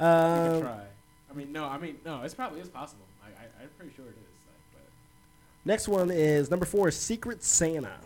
Um, 0.00 0.60
try. 0.60 0.82
I 1.30 1.34
mean, 1.34 1.52
no. 1.52 1.64
I 1.64 1.78
mean, 1.78 1.96
no. 2.04 2.22
It's 2.22 2.34
probably 2.34 2.60
it's 2.60 2.68
possible. 2.68 3.04
I, 3.22 3.28
I 3.28 3.62
I'm 3.62 3.68
pretty 3.78 3.94
sure 3.94 4.04
it 4.04 4.10
is. 4.10 4.16
Like, 4.16 4.60
but 4.72 5.68
next 5.68 5.88
one 5.88 6.10
is 6.10 6.50
number 6.50 6.66
four. 6.66 6.90
Secret 6.90 7.42
Santa. 7.42 7.98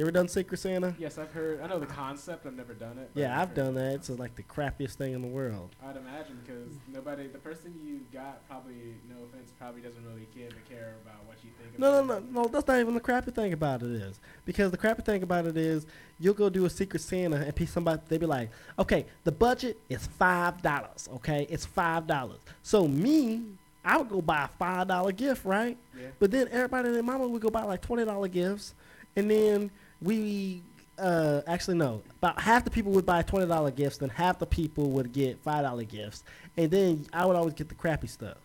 You 0.00 0.06
ever 0.06 0.12
done 0.12 0.28
Secret 0.28 0.56
Santa? 0.56 0.94
Yes, 0.98 1.18
I've 1.18 1.30
heard. 1.30 1.60
I 1.60 1.66
know 1.66 1.78
the 1.78 1.84
concept. 1.84 2.46
I've 2.46 2.54
never 2.54 2.72
done 2.72 2.96
it. 2.96 3.10
Yeah, 3.12 3.38
I've 3.38 3.48
heard 3.48 3.54
done 3.54 3.74
that. 3.74 3.96
It's 3.96 4.08
like 4.08 4.34
the 4.34 4.42
crappiest 4.42 4.94
thing 4.94 5.12
in 5.12 5.20
the 5.20 5.28
world. 5.28 5.76
I'd 5.84 5.94
imagine 5.94 6.38
because 6.42 6.72
nobody, 6.90 7.26
the 7.26 7.36
person 7.36 7.78
you 7.84 8.00
got, 8.10 8.48
probably, 8.48 8.94
no 9.10 9.16
offense, 9.24 9.52
probably 9.58 9.82
doesn't 9.82 10.02
really 10.06 10.26
give 10.34 10.52
a 10.52 10.74
care 10.74 10.94
about 11.04 11.26
what 11.26 11.36
you 11.44 11.50
think. 11.60 11.78
No, 11.78 11.92
no, 11.92 12.14
about 12.14 12.32
no, 12.32 12.44
no. 12.44 12.48
That's 12.48 12.66
not 12.66 12.80
even 12.80 12.94
the 12.94 13.00
crappy 13.00 13.30
thing 13.30 13.52
about 13.52 13.82
it 13.82 13.90
is 13.90 14.18
because 14.46 14.70
the 14.70 14.78
crappy 14.78 15.02
thing 15.02 15.22
about 15.22 15.44
it 15.44 15.58
is 15.58 15.84
you'll 16.18 16.32
go 16.32 16.48
do 16.48 16.64
a 16.64 16.70
Secret 16.70 17.00
Santa 17.00 17.36
and 17.36 17.54
pe- 17.54 17.66
somebody 17.66 18.00
they 18.08 18.16
be 18.16 18.24
like, 18.24 18.48
okay, 18.78 19.04
the 19.24 19.32
budget 19.32 19.76
is 19.90 20.06
five 20.06 20.62
dollars. 20.62 21.10
Okay, 21.16 21.46
it's 21.50 21.66
five 21.66 22.06
dollars. 22.06 22.40
So 22.62 22.88
me, 22.88 23.42
I 23.84 23.98
would 23.98 24.08
go 24.08 24.22
buy 24.22 24.44
a 24.44 24.48
five 24.48 24.88
dollar 24.88 25.12
gift, 25.12 25.44
right? 25.44 25.76
Yeah. 25.94 26.06
But 26.18 26.30
then 26.30 26.48
everybody 26.50 26.88
and 26.88 26.96
their 26.96 27.02
mama 27.02 27.28
would 27.28 27.42
go 27.42 27.50
buy 27.50 27.64
like 27.64 27.82
twenty 27.82 28.06
dollar 28.06 28.28
gifts, 28.28 28.74
and 29.14 29.30
then 29.30 29.70
we 30.02 30.62
uh, 30.98 31.40
actually 31.46 31.76
no, 31.76 32.02
about 32.18 32.40
half 32.40 32.64
the 32.64 32.70
people 32.70 32.92
would 32.92 33.06
buy 33.06 33.22
twenty 33.22 33.46
dollar 33.46 33.70
gifts, 33.70 33.98
then 33.98 34.08
half 34.10 34.38
the 34.38 34.46
people 34.46 34.90
would 34.90 35.12
get 35.12 35.38
five 35.42 35.62
dollar 35.64 35.84
gifts, 35.84 36.24
and 36.56 36.70
then 36.70 37.06
I 37.12 37.26
would 37.26 37.36
always 37.36 37.54
get 37.54 37.68
the 37.68 37.74
crappy 37.74 38.06
stuff. 38.06 38.36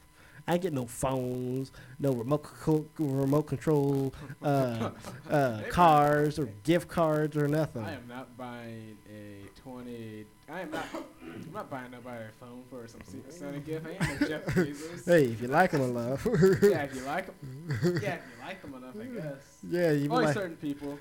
I 0.48 0.58
get 0.60 0.74
no 0.74 0.86
phones, 0.86 1.72
no 2.00 2.12
remote 2.12 2.44
co- 2.44 2.86
remote 3.00 3.44
control 3.48 4.14
uh, 4.44 4.92
uh, 5.30 5.62
cars 5.70 6.38
or 6.38 6.46
gift 6.64 6.88
cards 6.88 7.36
or 7.36 7.48
nothing. 7.48 7.84
I 7.84 7.94
am 7.94 8.08
not 8.08 8.38
buying 8.38 8.96
a 9.12 9.48
twenty. 9.62 10.26
I 10.48 10.62
am 10.62 10.70
not. 10.72 10.86
I'm 10.94 11.52
not 11.52 11.70
buying 11.72 11.90
nobody 11.90 12.26
a 12.26 12.46
phone 12.46 12.62
for 12.70 12.88
some 12.88 13.02
Secret 13.06 13.34
Santa 13.34 13.58
gift. 13.60 13.88
I 13.88 13.92
ain't 13.94 14.22
no 14.22 14.28
Jeff 14.28 14.46
Bezos. 14.56 15.06
Hey, 15.06 15.24
if 15.26 15.42
you 15.42 15.48
like 15.48 15.72
them 15.72 15.82
enough, 15.82 16.26
Yeah, 16.62 16.84
if 16.84 16.96
you 16.96 17.02
like 17.02 17.26
them. 17.26 18.00
Yeah, 18.02 18.14
if 18.14 18.22
you 18.22 18.46
like 18.46 18.62
them 18.62 18.76
enough, 18.76 18.96
I 19.02 19.06
guess. 19.20 19.58
yeah, 19.68 19.92
you 19.92 20.12
Only 20.12 20.26
like, 20.26 20.34
certain 20.36 20.58
people. 20.58 21.00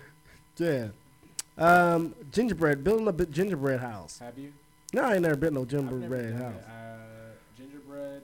Yeah. 0.57 0.89
Um, 1.57 2.15
gingerbread, 2.33 2.83
building 2.83 3.09
a 3.09 3.27
gingerbread 3.27 3.81
house. 3.81 4.19
Have 4.19 4.39
you? 4.39 4.53
No, 4.93 5.03
I 5.03 5.15
ain't 5.15 5.23
never 5.23 5.37
built 5.37 5.53
no 5.53 5.65
gingerbread 5.65 6.35
house. 6.35 6.63
Uh, 6.65 6.97
gingerbread. 7.57 8.23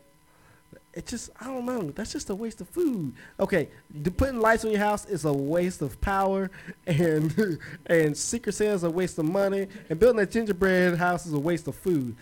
It 0.93 1.07
just, 1.07 1.31
I 1.41 1.45
don't 1.45 1.65
know. 1.65 1.91
That's 1.91 2.13
just 2.13 2.31
a 2.31 2.35
waste 2.35 2.61
of 2.61 2.69
food. 2.69 3.13
Okay, 3.39 3.69
the 3.91 4.11
putting 4.11 4.41
lights 4.41 4.65
on 4.65 4.73
your 4.73 4.81
house 4.81 5.07
is 5.07 5.25
a 5.25 5.33
waste 5.33 5.83
of 5.83 6.01
power, 6.01 6.51
and 6.87 7.59
and 7.87 8.17
Secret 8.17 8.61
is 8.61 8.83
a 8.85 8.91
waste 8.91 9.19
of 9.19 9.25
money, 9.27 9.69
and 9.89 9.99
building 9.99 10.21
a 10.21 10.27
gingerbread 10.27 10.99
house 10.99 11.27
is 11.27 11.33
a 11.33 11.39
waste 11.39 11.69
of 11.69 11.77
food. 11.77 12.17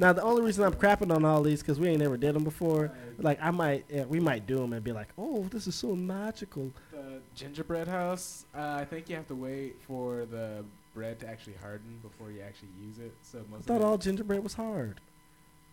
Now, 0.00 0.12
the 0.12 0.22
only 0.22 0.42
reason 0.42 0.64
I'm 0.64 0.74
crapping 0.74 1.14
on 1.14 1.24
all 1.24 1.42
these 1.42 1.60
because 1.60 1.80
we 1.80 1.88
ain't 1.88 1.98
never 2.00 2.16
did 2.16 2.34
them 2.34 2.44
before. 2.44 2.92
Like 3.18 3.38
I 3.42 3.50
might, 3.50 3.84
yeah, 3.88 4.04
we 4.04 4.20
might 4.20 4.46
do 4.46 4.56
them 4.56 4.72
and 4.72 4.82
be 4.82 4.92
like, 4.92 5.08
"Oh, 5.18 5.42
this 5.50 5.66
is 5.66 5.74
so 5.74 5.96
magical." 5.96 6.70
The 6.92 7.20
gingerbread 7.34 7.88
house. 7.88 8.44
Uh, 8.54 8.78
I 8.80 8.84
think 8.84 9.08
you 9.08 9.16
have 9.16 9.26
to 9.26 9.34
wait 9.34 9.74
for 9.86 10.24
the 10.26 10.64
bread 10.94 11.18
to 11.20 11.28
actually 11.28 11.54
harden 11.60 11.98
before 12.00 12.30
you 12.30 12.40
actually 12.42 12.68
use 12.86 12.98
it. 12.98 13.12
So 13.22 13.38
most. 13.50 13.68
I 13.68 13.74
thought 13.74 13.82
all 13.82 13.98
gingerbread 13.98 14.42
was 14.42 14.54
hard. 14.54 15.00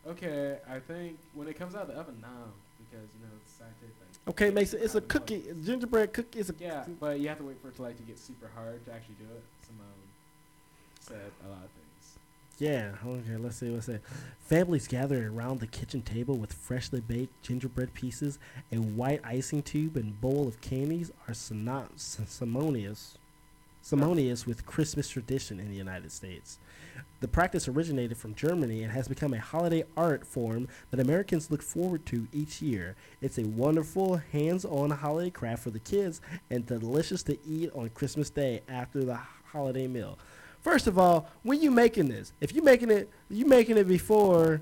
Okay, 0.08 0.58
I 0.68 0.80
think 0.80 1.18
when 1.36 1.48
it 1.48 1.58
comes 1.58 1.76
out 1.76 1.84
of 1.84 1.88
the 1.90 1.94
oven, 1.94 2.18
now, 2.22 2.50
because 2.78 3.08
you 3.14 3.26
know 3.26 3.34
it's 3.44 3.54
scientific. 3.54 3.94
Okay, 4.28 4.50
makes 4.50 4.74
it. 4.74 4.82
It's 4.82 4.96
a 4.96 5.02
cookie. 5.02 5.44
Gingerbread 5.64 6.14
cookie 6.14 6.40
is 6.40 6.50
a. 6.50 6.56
Yeah, 6.60 6.86
but 7.00 7.20
you 7.20 7.28
have 7.30 7.38
to 7.38 7.44
wait 7.44 7.62
for 7.62 7.70
it 7.70 7.76
to 7.76 7.84
like 7.84 7.98
to 7.98 8.04
get 8.04 8.18
super 8.18 8.50
hard 8.56 8.84
to 8.86 8.92
actually 8.92 9.16
do 9.20 9.26
it. 9.26 9.44
Someone 9.68 9.88
said 11.00 11.32
a 11.46 11.50
lot 11.50 11.64
of 11.64 11.70
things. 11.70 11.85
Yeah. 12.58 12.92
Okay. 13.06 13.36
Let's 13.38 13.58
see. 13.58 13.70
What's 13.70 13.88
that? 13.88 14.02
Families 14.40 14.88
gather 14.88 15.28
around 15.28 15.60
the 15.60 15.68
kitchen 15.68 16.02
table 16.02 16.38
with 16.38 16.54
freshly 16.54 17.02
baked 17.02 17.42
gingerbread 17.44 17.94
pieces, 17.94 18.40
a 18.72 18.78
white 18.78 19.20
icing 19.24 19.62
tube, 19.62 19.98
and 19.98 20.20
bowl 20.22 20.48
of 20.48 20.62
candies 20.62 21.12
are 21.28 21.34
syno- 21.34 21.94
s- 21.96 22.20
ceremonious, 22.28 23.18
ceremonious 23.82 24.46
with 24.46 24.66
Christmas 24.66 25.10
tradition 25.10 25.60
in 25.60 25.70
the 25.70 25.76
United 25.76 26.12
States. 26.12 26.60
The 27.20 27.28
practice 27.28 27.68
originated 27.68 28.18
from 28.18 28.36
Germany 28.36 28.84
and 28.84 28.92
has 28.94 29.08
become 29.08 29.34
a 29.34 29.40
holiday 29.40 29.84
art 29.98 30.26
form 30.26 30.68
that 30.92 31.00
Americans 31.00 31.50
look 31.50 31.62
forward 31.64 32.06
to 32.08 32.28
each 32.32 32.62
year. 32.62 32.96
It's 33.22 33.38
a 33.40 33.44
wonderful 33.48 34.18
hands-on 34.32 34.92
holiday 34.92 35.30
craft 35.32 35.64
for 35.64 35.72
the 35.72 35.80
kids 35.80 36.22
and 36.50 36.66
delicious 36.66 37.24
to 37.24 37.38
eat 37.46 37.72
on 37.74 37.90
Christmas 37.90 38.30
Day 38.30 38.62
after 38.70 39.04
the 39.04 39.20
holiday 39.52 39.88
meal. 39.88 40.18
First 40.66 40.88
of 40.88 40.98
all, 40.98 41.28
when 41.44 41.62
you 41.62 41.70
making 41.70 42.08
this, 42.08 42.34
if 42.42 42.52
you 42.56 42.64
making 42.64 42.90
it, 42.90 43.08
you 43.30 43.46
making 43.46 43.78
it 43.78 43.88
before 43.88 44.62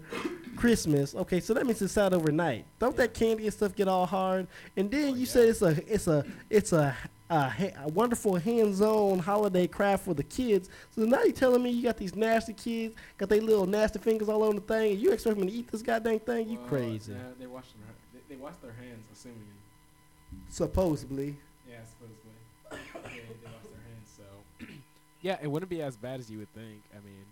Christmas. 0.57 1.15
Okay, 1.15 1.39
so 1.39 1.53
that 1.53 1.65
means 1.65 1.81
it's 1.81 1.97
out 1.97 2.11
overnight. 2.13 2.65
Don't 2.77 2.93
that 2.97 3.13
candy 3.13 3.45
and 3.45 3.53
stuff 3.53 3.73
get 3.73 3.87
all 3.87 4.05
hard? 4.05 4.47
And 4.75 4.91
then 4.91 5.13
Oh, 5.13 5.15
you 5.15 5.21
yeah. 5.21 5.25
said 5.27 5.47
it's 5.47 5.61
a, 5.61 5.93
it's 5.93 6.07
a, 6.07 6.25
it's 6.49 6.73
a, 6.73 6.93
a, 7.29 7.47
ha- 7.47 7.83
a 7.85 7.87
wonderful 7.87 8.35
hands-on 8.35 9.19
holiday 9.19 9.65
craft 9.65 10.03
for 10.03 10.13
the 10.13 10.23
kids. 10.23 10.67
So 10.93 11.03
now 11.03 11.23
you 11.23 11.31
telling 11.31 11.63
me 11.63 11.69
you 11.69 11.83
got 11.83 11.95
these 11.95 12.17
nasty 12.17 12.51
kids, 12.51 12.95
got 13.17 13.29
their 13.29 13.39
little 13.39 13.65
nasty 13.65 13.99
fingers 13.99 14.27
all 14.27 14.43
over 14.43 14.55
the 14.55 14.59
thing, 14.59 14.91
and 14.91 15.01
you 15.01 15.11
expect 15.13 15.37
me 15.37 15.47
to 15.47 15.53
eat 15.53 15.71
this 15.71 15.81
goddamn 15.81 16.19
thing? 16.19 16.49
You 16.49 16.57
Well, 16.59 16.67
crazy? 16.67 17.13
Yeah, 17.13 17.19
they 17.39 17.47
wash 17.47 17.67
them. 17.71 17.81
They, 18.13 18.35
they 18.35 18.41
wash 18.41 18.55
their 18.61 18.73
hands, 18.73 19.05
assuming. 19.13 19.39
Supposedly. 20.49 21.37
Yeah, 21.69 21.77
supposedly. 21.87 22.35
yeah, 23.15 23.21
they 23.41 23.49
wash 23.49 23.63
their 23.71 23.83
hands, 23.87 24.09
so. 24.17 24.65
Yeah, 25.23 25.37
it 25.41 25.47
wouldn't 25.49 25.69
be 25.69 25.81
as 25.81 25.95
bad 25.97 26.19
as 26.19 26.29
you 26.29 26.37
would 26.37 26.53
think. 26.53 26.83
I 26.93 26.99
mean, 27.03 27.25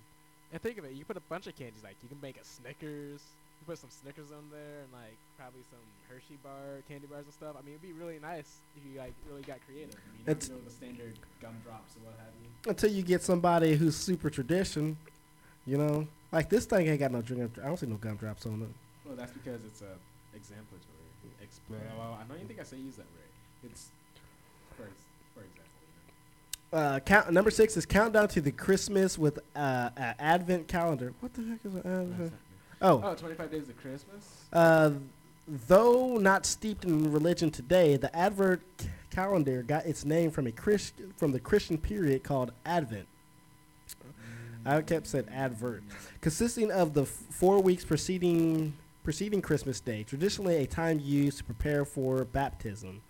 and 0.51 0.61
think 0.61 0.77
of 0.79 0.85
it. 0.85 0.93
You 0.93 1.05
put 1.05 1.17
a 1.17 1.21
bunch 1.29 1.45
of 1.47 1.55
candies. 1.55 1.83
Like 1.83 1.95
you 2.01 2.09
can 2.09 2.19
make 2.21 2.37
a 2.41 2.43
Snickers. 2.43 3.21
You 3.59 3.65
put 3.67 3.77
some 3.77 3.91
Snickers 3.91 4.31
on 4.31 4.43
there, 4.51 4.81
and 4.83 4.91
like 4.91 5.13
probably 5.37 5.61
some 5.69 5.83
Hershey 6.09 6.39
bar 6.43 6.81
candy 6.89 7.05
bars 7.05 7.25
and 7.25 7.33
stuff. 7.33 7.55
I 7.59 7.61
mean, 7.61 7.75
it'd 7.77 7.83
be 7.85 7.93
really 7.93 8.17
nice 8.19 8.57
if 8.75 8.81
you 8.91 8.97
like 8.97 9.13
really 9.29 9.43
got 9.43 9.59
creative. 9.67 9.93
I 9.93 10.01
mean, 10.17 10.23
you 10.25 10.31
It's- 10.31 10.49
know 10.49 10.57
the 10.65 10.71
standard 10.71 11.13
gumdrops 11.41 11.95
and 11.95 12.05
what 12.05 12.15
have 12.17 12.33
you. 12.41 12.69
Until 12.71 12.91
you 12.91 13.03
get 13.03 13.21
somebody 13.21 13.75
who's 13.75 13.95
super 13.95 14.29
tradition, 14.31 14.97
you 15.67 15.77
know, 15.77 16.07
like 16.31 16.49
this 16.49 16.65
thing 16.65 16.87
ain't 16.87 16.99
got 16.99 17.11
no 17.11 17.21
drink. 17.21 17.59
I 17.59 17.67
don't 17.67 17.77
see 17.77 17.85
no 17.87 17.97
gumdrops 17.97 18.45
on 18.47 18.61
it. 18.63 18.69
Well, 19.05 19.15
that's 19.15 19.31
because 19.33 19.59
it's 19.65 19.81
a 19.81 19.93
exemplatory. 20.33 20.87
Expl- 21.43 21.77
well, 21.97 22.17
I 22.19 22.23
don't 22.23 22.37
even 22.37 22.47
think 22.47 22.59
I 22.59 22.63
say 22.63 22.77
use 22.77 22.95
that 22.95 23.05
word. 23.11 23.69
It's 23.71 23.89
for 24.77 24.83
ex- 24.83 25.05
for 25.35 25.41
example. 25.41 25.65
You 25.85 25.91
know. 26.01 26.60
Uh, 26.73 26.99
count 27.01 27.29
number 27.31 27.51
six 27.51 27.75
is 27.75 27.85
countdown 27.85 28.27
to 28.29 28.39
the 28.39 28.51
Christmas 28.51 29.17
with 29.17 29.39
uh, 29.55 29.89
a 29.97 30.15
Advent 30.21 30.67
calendar. 30.69 31.13
What 31.19 31.33
the 31.33 31.43
heck 31.43 31.59
is 31.65 31.73
an 31.73 31.79
Advent? 31.79 32.19
not. 32.21 32.31
Oh, 32.81 33.01
Oh, 33.03 33.13
25 33.13 33.51
days 33.51 33.67
of 33.69 33.77
Christmas. 33.77 34.45
uh, 34.53 34.91
though 35.67 36.15
not 36.17 36.45
steeped 36.45 36.85
in 36.85 37.11
religion 37.11 37.51
today, 37.51 37.97
the 37.97 38.15
Advent 38.15 38.61
c- 38.79 38.87
calendar 39.09 39.63
got 39.63 39.85
its 39.85 40.05
name 40.05 40.31
from 40.31 40.47
a 40.47 40.51
Christ- 40.51 40.93
from 41.17 41.33
the 41.33 41.39
Christian 41.41 41.77
period 41.77 42.23
called 42.23 42.53
Advent. 42.65 43.07
I 44.65 44.79
kept 44.83 45.07
saying 45.07 45.27
advert, 45.29 45.83
consisting 46.21 46.71
of 46.71 46.93
the 46.93 47.01
f- 47.01 47.07
four 47.09 47.61
weeks 47.61 47.83
preceding 47.83 48.73
preceding 49.03 49.41
Christmas 49.41 49.79
Day, 49.79 50.03
traditionally 50.03 50.57
a 50.57 50.67
time 50.67 50.99
used 50.99 51.39
to 51.39 51.43
prepare 51.43 51.83
for 51.85 52.23
baptism. 52.23 53.01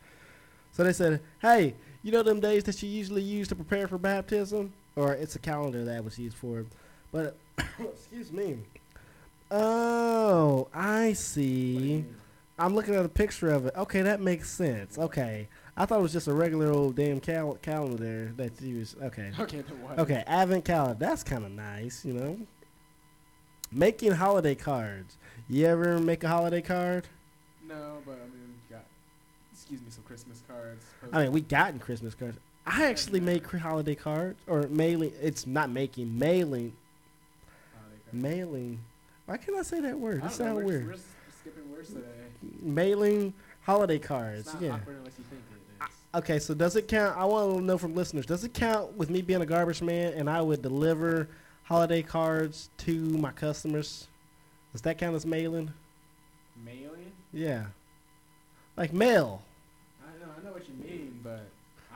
So 0.72 0.86
they 0.86 0.94
said, 0.94 1.20
"Hey, 1.42 1.76
you 2.04 2.12
know 2.12 2.24
them 2.24 2.40
days 2.40 2.64
that 2.66 2.82
you 2.82 2.90
usually 2.90 3.22
use 3.22 3.48
to 3.50 3.56
prepare 3.56 3.88
for 3.88 3.98
baptism, 3.98 4.74
or 4.96 5.14
it's 5.14 5.36
a 5.36 5.40
calendar 5.40 5.84
that 5.86 6.04
was 6.04 6.18
used 6.20 6.38
for." 6.38 6.66
But 7.12 7.36
excuse 7.80 8.32
me. 8.32 8.58
Oh, 9.50 10.68
I 10.74 10.88
What 10.88 11.04
do 11.04 11.10
you 11.10 11.16
see. 11.16 12.06
I'm 12.58 12.76
looking 12.76 12.94
at 12.96 13.04
a 13.04 13.10
picture 13.10 13.50
of 13.50 13.66
it. 13.66 13.74
Okay, 13.76 14.02
that 14.04 14.22
makes 14.22 14.50
sense. 14.50 14.98
Okay, 14.98 15.48
I 15.76 15.86
thought 15.86 16.00
it 16.00 16.04
was 16.04 16.14
just 16.14 16.28
a 16.28 16.34
regular 16.34 16.72
old 16.72 16.96
damn 16.96 17.20
cal- 17.20 17.58
calendar 17.62 18.32
that 18.38 18.62
you 18.62 18.80
was. 18.80 18.96
Okay, 19.02 19.32
Okay, 19.40 19.64
okay, 19.98 20.24
Advent 20.28 20.64
calendar. 20.64 20.96
That's 21.00 21.24
kind 21.24 21.44
of 21.44 21.52
nice, 21.52 22.06
you 22.06 22.14
know. 22.14 22.38
Making 23.72 24.12
holiday 24.14 24.56
cards. 24.56 25.18
You 25.50 25.66
ever 25.66 25.98
make 25.98 26.24
a 26.24 26.28
holiday 26.28 26.62
card? 26.62 27.08
No, 27.68 27.98
but 28.06 28.14
I 28.14 28.26
mean, 28.30 28.51
excuse 29.72 29.88
me, 29.88 29.92
some 29.92 30.04
Christmas 30.04 30.44
cards. 30.50 30.86
I 31.14 31.24
mean, 31.24 31.32
we 31.32 31.40
gotten 31.42 31.80
Christmas 31.80 32.14
cards. 32.14 32.38
I 32.68 32.86
actually 32.86 33.22
make 33.22 33.50
holiday 33.50 33.96
cards 33.96 34.38
or 34.46 34.64
mailing. 34.68 35.14
It's 35.22 35.48
not 35.48 35.70
making 35.70 36.20
mailing. 36.20 36.74
Mailing. 38.12 38.80
Why 39.26 39.38
can't 39.38 39.58
I 39.58 39.62
say 39.62 39.80
that 39.80 39.98
word? 39.98 40.24
It 40.26 40.32
sounds 40.32 40.66
weird. 40.66 40.88
We're 40.88 40.96
skipping 41.40 41.72
words 41.72 41.88
today. 41.88 42.06
Mailing 42.62 43.34
holiday 43.62 43.98
cards. 43.98 44.54
Yeah. 44.60 44.74
awkward 44.74 44.98
unless 44.98 45.14
you 45.18 45.24
think 45.30 45.42
it 45.50 45.86
is. 45.86 45.90
Okay, 46.16 46.40
so 46.40 46.54
does 46.54 46.76
it 46.76 46.90
count? 46.90 47.18
I 47.18 47.24
want 47.24 47.56
to 47.56 47.62
know 47.64 47.78
from 47.78 47.96
listeners. 47.96 48.26
Does 48.26 48.44
it 48.44 48.54
count 48.54 48.98
with 48.98 49.10
me 49.10 49.22
being 49.22 49.42
a 49.42 49.46
garbage 49.46 49.82
man 49.82 50.12
and 50.14 50.30
I 50.30 50.42
would 50.42 50.62
deliver 50.62 51.30
holiday 51.64 52.02
cards 52.02 52.70
to 52.80 52.92
my 52.94 53.32
customers? 53.32 54.08
Does 54.74 54.82
that 54.82 54.98
count 54.98 55.16
as 55.16 55.26
mailing? 55.26 55.72
Mailing? 56.66 57.14
Yeah, 57.32 57.68
like 58.76 58.92
mail. 58.92 59.42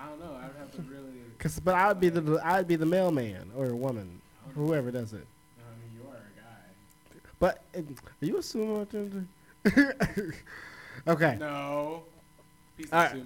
I 0.05 0.09
don't 0.09 0.19
know. 0.19 0.37
I 0.39 0.47
would 0.47 0.55
have 0.57 0.71
to 0.75 0.81
really. 0.81 1.11
Cause, 1.39 1.59
but 1.59 1.75
I 1.75 1.87
would 1.87 1.99
be 1.99 2.09
the 2.09 2.39
I'd 2.43 2.67
be 2.67 2.75
the 2.75 2.85
mailman 2.85 3.51
or 3.55 3.69
a 3.69 3.75
woman, 3.75 4.21
I 4.47 4.51
whoever 4.51 4.91
does 4.91 5.13
it. 5.13 5.25
I 5.59 5.71
mean, 5.79 5.91
you 5.95 6.09
are 6.09 6.15
a 6.15 6.39
guy. 6.39 7.19
But 7.39 7.61
uh, 7.75 7.79
are 7.79 8.25
you 8.25 8.37
assuming 8.37 8.77
my 8.77 8.83
gender? 8.85 9.25
okay. 11.07 11.37
No. 11.39 12.03
Please 12.77 12.89
All 12.91 13.03
right. 13.03 13.23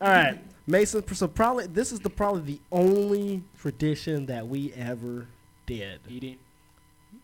All 0.00 0.08
right, 0.08 0.38
Mason. 0.66 1.06
So 1.14 1.28
probably 1.28 1.66
this 1.66 1.92
is 1.92 2.00
the 2.00 2.10
probably 2.10 2.42
the 2.42 2.60
only 2.72 3.42
tradition 3.58 4.26
that 4.26 4.46
we 4.46 4.72
ever 4.72 5.26
did. 5.66 6.00
Eating. 6.08 6.38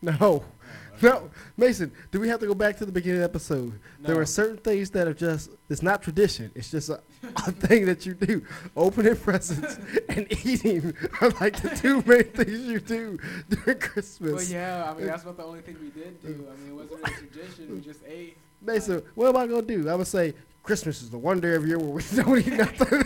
No, 0.00 0.44
no, 1.02 1.30
Mason. 1.56 1.90
Do 2.12 2.20
we 2.20 2.28
have 2.28 2.40
to 2.40 2.46
go 2.46 2.54
back 2.54 2.76
to 2.78 2.86
the 2.86 2.92
beginning 2.92 3.16
of 3.22 3.30
the 3.32 3.36
episode? 3.36 3.78
There 4.00 4.14
No. 4.14 4.20
are 4.20 4.24
certain 4.26 4.58
things 4.58 4.90
that 4.90 5.08
are 5.08 5.14
just 5.14 5.50
it's 5.68 5.82
not 5.82 6.02
tradition. 6.02 6.50
It's 6.54 6.70
just 6.70 6.88
a, 6.88 7.00
a 7.46 7.52
thing 7.66 7.86
that 7.86 8.06
you 8.06 8.14
do. 8.14 8.44
Opening 8.76 9.16
presents 9.28 9.78
and 10.08 10.26
eating 10.46 10.94
are 11.20 11.30
like 11.40 11.60
the 11.62 11.70
two 11.70 12.02
main 12.06 12.24
things 12.24 12.60
you 12.60 12.80
do 12.80 13.18
during 13.48 13.78
Christmas. 13.80 14.32
Well, 14.32 14.42
yeah. 14.44 14.90
I 14.90 14.94
mean, 14.96 15.06
that's 15.06 15.24
not 15.24 15.36
the 15.36 15.44
only 15.44 15.60
thing 15.60 15.76
we 15.80 15.90
did 15.90 16.20
do. 16.22 16.46
I 16.48 16.56
mean, 16.60 16.70
it 16.70 16.74
wasn't 16.74 17.00
really 17.02 17.12
a 17.14 17.16
tradition. 17.16 17.74
We 17.74 17.80
just 17.80 18.00
ate. 18.06 18.36
Mason, 18.62 19.02
what 19.14 19.28
am 19.28 19.36
I 19.36 19.46
gonna 19.46 19.62
do? 19.62 19.78
I'm 19.80 19.84
gonna 19.84 20.04
say 20.04 20.34
Christmas 20.62 21.02
is 21.02 21.10
the 21.10 21.18
one 21.18 21.40
day 21.40 21.54
of 21.54 21.66
year 21.66 21.78
where 21.78 21.88
we 21.90 22.02
don't 22.14 22.38
eat 22.38 22.52
nothing. 22.52 23.02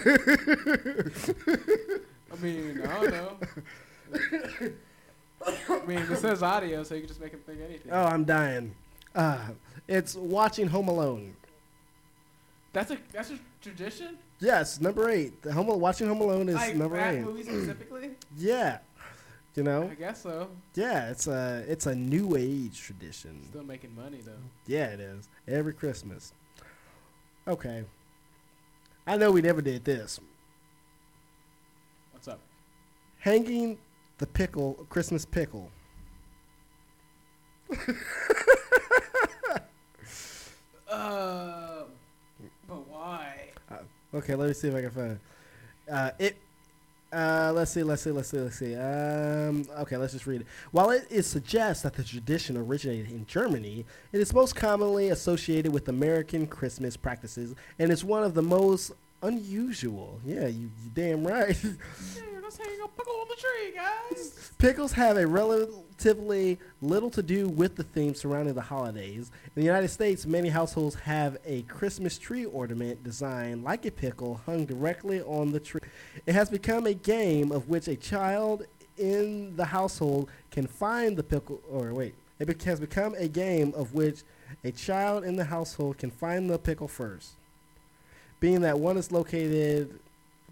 I 2.33 2.37
mean, 2.43 2.81
I 2.83 3.01
don't 3.01 3.11
know. 3.11 3.37
I 5.47 5.81
mean, 5.87 5.99
it 5.99 6.19
says 6.19 6.43
audio, 6.43 6.83
so 6.83 6.95
you 6.95 7.01
can 7.03 7.09
just 7.09 7.21
make 7.21 7.33
him 7.33 7.41
think 7.41 7.59
anything. 7.67 7.93
oh, 7.93 8.05
I'm 8.05 8.25
dying. 8.25 8.75
Uh, 9.15 9.39
it's 9.89 10.15
watching 10.15 10.69
Home 10.69 10.89
Alone. 10.89 11.35
That's 12.73 12.91
a 12.91 12.99
that's 13.13 13.31
a 13.31 13.39
tradition. 13.61 14.17
Yes, 14.41 14.81
number 14.81 15.11
eight. 15.11 15.43
The 15.43 15.53
Home 15.53 15.67
watching 15.79 16.09
Home 16.09 16.21
Alone 16.21 16.49
is 16.49 16.55
like 16.55 16.75
number 16.77 16.99
eight. 16.99 17.21
movie 17.21 17.43
specifically. 17.43 18.11
Yeah, 18.39 18.79
you 19.55 19.63
know, 19.63 19.89
I 19.91 19.95
guess 19.95 20.23
so. 20.23 20.49
yeah. 20.75 21.11
It's 21.11 21.27
a 21.27 21.65
it's 21.69 21.87
a 21.87 21.95
new 21.95 22.37
age 22.37 22.81
tradition. 22.81 23.43
Still 23.51 23.63
making 23.65 23.95
money 23.95 24.21
though. 24.25 24.33
Yeah, 24.67 24.87
it 24.87 25.01
is 25.01 25.29
every 25.47 25.75
Christmas. 25.75 26.33
Okay, 27.47 27.85
I 29.07 29.17
know 29.19 29.31
we 29.31 29.43
never 29.43 29.61
did 29.61 29.85
this. 29.85 30.19
What's 32.13 32.29
up? 32.29 32.41
Hanging 33.19 33.77
the 34.23 34.27
pickle, 34.29 34.87
Christmas 34.89 35.25
pickle. 35.25 35.69
Uh, 40.89 41.83
but 42.69 42.89
why? 42.89 43.49
Okay, 44.15 44.37
let 44.37 44.47
me 44.47 44.55
see 44.55 44.69
if 44.69 44.77
I 44.77 44.81
can 44.83 44.91
find 44.91 45.11
it. 45.11 45.21
Uh, 45.93 46.11
it. 46.21 46.37
Uh, 47.13 47.53
let's 47.53 47.73
see, 47.73 47.83
let's 47.83 48.03
see, 48.03 48.13
let's 48.13 48.29
see, 48.29 48.39
let's 48.39 48.57
see. 48.57 48.77
Um, 48.77 49.67
okay, 49.81 49.97
let's 49.97 50.13
just 50.13 50.29
read 50.29 50.43
it. 50.43 50.47
While 50.71 50.91
it 50.91 51.09
is 51.11 51.27
suggests 51.27 51.83
that 51.83 51.95
the 51.95 52.05
tradition 52.05 52.57
originated 52.57 53.11
in 53.11 53.27
Germany, 53.27 53.85
it 54.13 54.21
is 54.21 54.33
most 54.33 54.55
commonly 54.55 55.09
associated 55.09 55.73
with 55.73 55.89
American 55.89 56.47
Christmas 56.47 56.97
practices 56.97 57.57
and 57.81 57.91
is 57.91 58.05
one 58.05 58.23
of 58.23 58.35
the 58.35 58.43
most 58.43 58.93
unusual. 59.21 60.21
Yeah, 60.25 60.47
you, 60.47 60.71
you 60.85 60.91
damn 60.95 61.27
right. 61.27 61.61
Hang 62.43 62.81
a 62.85 62.89
pickle 62.89 63.15
on 63.15 63.29
the 63.29 63.37
tree, 63.37 63.73
guys. 63.73 64.51
Pickles 64.59 64.93
have 64.93 65.17
a 65.17 65.27
relatively 65.27 66.59
little 66.83 67.09
to 67.11 67.23
do 67.23 67.49
with 67.49 67.77
the 67.77 67.85
theme 67.85 68.15
surrounding 68.15 68.55
the 68.55 68.61
holidays. 68.61 69.31
In 69.45 69.61
the 69.61 69.63
United 69.63 69.89
States, 69.89 70.27
many 70.27 70.49
households 70.49 70.97
have 70.97 71.39
a 71.47 71.63
Christmas 71.63 72.19
tree 72.19 72.45
ornament 72.45 73.05
designed 73.05 73.63
like 73.63 73.87
a 73.87 73.93
pickle 73.93 74.41
hung 74.45 74.67
directly 74.67 75.23
on 75.23 75.53
the 75.53 75.61
tree. 75.61 75.81
It 76.27 76.35
has 76.35 76.51
become 76.51 76.87
a 76.87 76.95
game 76.95 77.53
of 77.53 77.69
which 77.69 77.87
a 77.87 77.95
child 77.95 78.67
in 78.99 79.57
the 79.57 79.67
household 79.67 80.29
can 80.51 80.67
find 80.67 81.17
the 81.17 81.23
pickle, 81.23 81.61
or 81.71 81.95
wait, 81.95 82.15
it 82.41 82.61
has 82.65 82.81
become 82.81 83.15
a 83.15 83.29
game 83.29 83.73
of 83.75 83.95
which 83.95 84.25
a 84.65 84.73
child 84.73 85.25
in 85.25 85.37
the 85.37 85.45
household 85.45 85.97
can 85.97 86.11
find 86.11 86.51
the 86.51 86.59
pickle 86.59 86.89
first. 86.89 87.31
Being 88.41 88.63
that 88.63 88.81
one 88.81 88.97
is 88.99 89.13
located, 89.13 89.99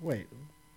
wait, 0.00 0.26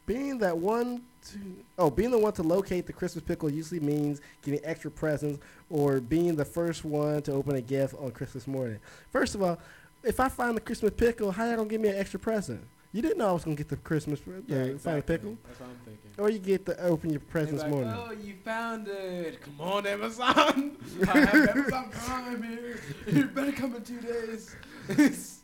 being 0.05 0.37
that 0.39 0.57
one 0.57 1.01
to, 1.31 1.39
oh, 1.77 1.89
being 1.89 2.11
the 2.11 2.17
one 2.17 2.33
to 2.33 2.43
locate 2.43 2.85
the 2.85 2.93
Christmas 2.93 3.23
pickle 3.23 3.49
usually 3.49 3.79
means 3.79 4.19
getting 4.41 4.59
extra 4.63 4.91
presents 4.91 5.39
or 5.69 5.99
being 6.01 6.35
the 6.35 6.45
first 6.45 6.83
one 6.83 7.21
to 7.23 7.31
open 7.31 7.55
a 7.55 7.61
gift 7.61 7.95
on 7.99 8.11
Christmas 8.11 8.45
morning. 8.47 8.79
First 9.11 9.35
of 9.35 9.41
all, 9.41 9.57
if 10.03 10.19
I 10.19 10.27
find 10.27 10.57
the 10.57 10.61
Christmas 10.61 10.91
pickle, 10.95 11.31
how 11.31 11.49
you 11.49 11.55
gonna 11.55 11.69
give 11.69 11.79
me 11.81 11.89
an 11.89 11.95
extra 11.95 12.19
present? 12.19 12.61
You 12.91 13.01
didn't 13.01 13.17
know 13.17 13.29
I 13.29 13.31
was 13.31 13.43
gonna 13.45 13.55
get 13.55 13.69
the 13.69 13.77
Christmas 13.77 14.19
uh, 14.19 14.77
find 14.77 14.99
a 14.99 15.01
pickle, 15.01 15.37
That's 15.47 15.59
what 15.61 15.69
I'm 15.69 15.77
thinking. 15.85 16.11
or 16.17 16.29
you 16.29 16.39
get 16.39 16.65
to 16.67 16.79
open 16.83 17.09
your 17.09 17.21
presents 17.21 17.63
like, 17.63 17.71
morning. 17.71 17.93
oh, 17.95 18.11
you 18.11 18.35
found 18.43 18.87
it. 18.87 19.41
Come 19.41 19.61
on, 19.61 19.87
Amazon. 19.87 20.77
I 21.07 21.17
have 21.19 21.49
Amazon 21.49 21.89
Prime 21.91 22.43
here. 22.43 22.79
You 23.07 23.25
better 23.25 23.51
come 23.53 23.75
in 23.75 23.83
two 23.83 24.01
days. 24.01 24.55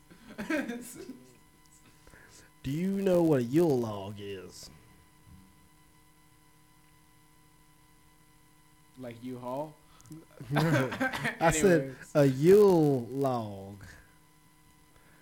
Do 2.63 2.71
you 2.71 3.01
know 3.01 3.21
what 3.21 3.39
a 3.39 3.43
Yule 3.43 3.79
log 3.79 4.15
is? 4.19 4.69
like 9.01 9.15
U-Haul. 9.23 9.73
I 11.39 11.51
said 11.51 11.95
a 12.13 12.25
Yule 12.25 13.07
log. 13.11 13.75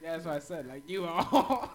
Yeah, 0.02 0.14
that's 0.14 0.26
what 0.26 0.36
I 0.36 0.40
said. 0.40 0.68
Like 0.68 0.84
U-Haul. 0.88 1.70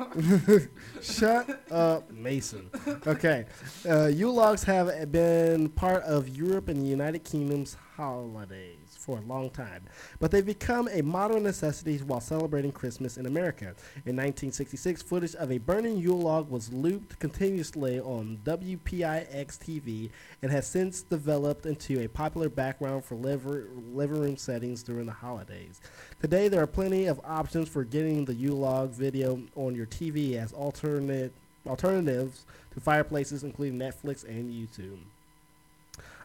Shut 1.03 1.71
up, 1.71 2.11
Mason. 2.11 2.71
Okay. 3.07 3.45
Uh, 3.89 4.07
Yule 4.07 4.35
logs 4.35 4.65
have 4.65 5.13
been 5.13 5.69
part 5.69 6.03
of 6.05 6.29
Europe 6.29 6.69
and 6.69 6.83
the 6.83 6.87
United 6.87 7.25
Kingdom's 7.25 7.77
holidays 7.97 8.97
for 8.99 9.19
a 9.19 9.23
long 9.23 9.51
time, 9.51 9.83
but 10.19 10.31
they've 10.31 10.47
become 10.47 10.89
a 10.93 11.03
modern 11.03 11.43
necessity 11.43 11.99
while 11.99 12.21
celebrating 12.21 12.73
Christmas 12.73 13.17
in 13.17 13.27
America. 13.27 13.75
In 14.07 14.17
1966, 14.17 15.03
footage 15.03 15.35
of 15.35 15.53
a 15.53 15.59
burning 15.59 15.99
Yule 15.99 16.21
log 16.21 16.51
was 16.51 16.73
looped 16.73 17.19
continuously 17.19 18.01
on 18.01 18.39
WPIX 18.45 19.47
TV 19.59 20.11
and 20.43 20.51
has 20.51 20.67
since 20.67 21.03
developed 21.03 21.67
into 21.67 22.01
a 22.03 22.09
popular 22.09 22.49
background 22.49 23.05
for 23.05 23.15
liver, 23.15 23.69
living 23.93 24.21
room 24.21 24.37
settings 24.37 24.83
during 24.83 25.07
the 25.07 25.13
holidays. 25.13 25.81
Today, 26.21 26.49
there 26.49 26.63
are 26.63 26.67
plenty 26.67 27.07
of 27.07 27.21
options 27.25 27.69
for 27.69 27.85
getting 27.85 28.25
the 28.25 28.35
Yule 28.35 28.59
log 28.59 28.91
video 28.91 29.41
on 29.55 29.75
your 29.75 29.87
TV 29.87 30.37
as 30.37 30.53
alternate 30.53 31.33
alternatives 31.67 32.45
to 32.73 32.81
fireplaces, 32.81 33.45
including 33.45 33.79
Netflix 33.79 34.25
and 34.25 34.51
YouTube. 34.51 34.99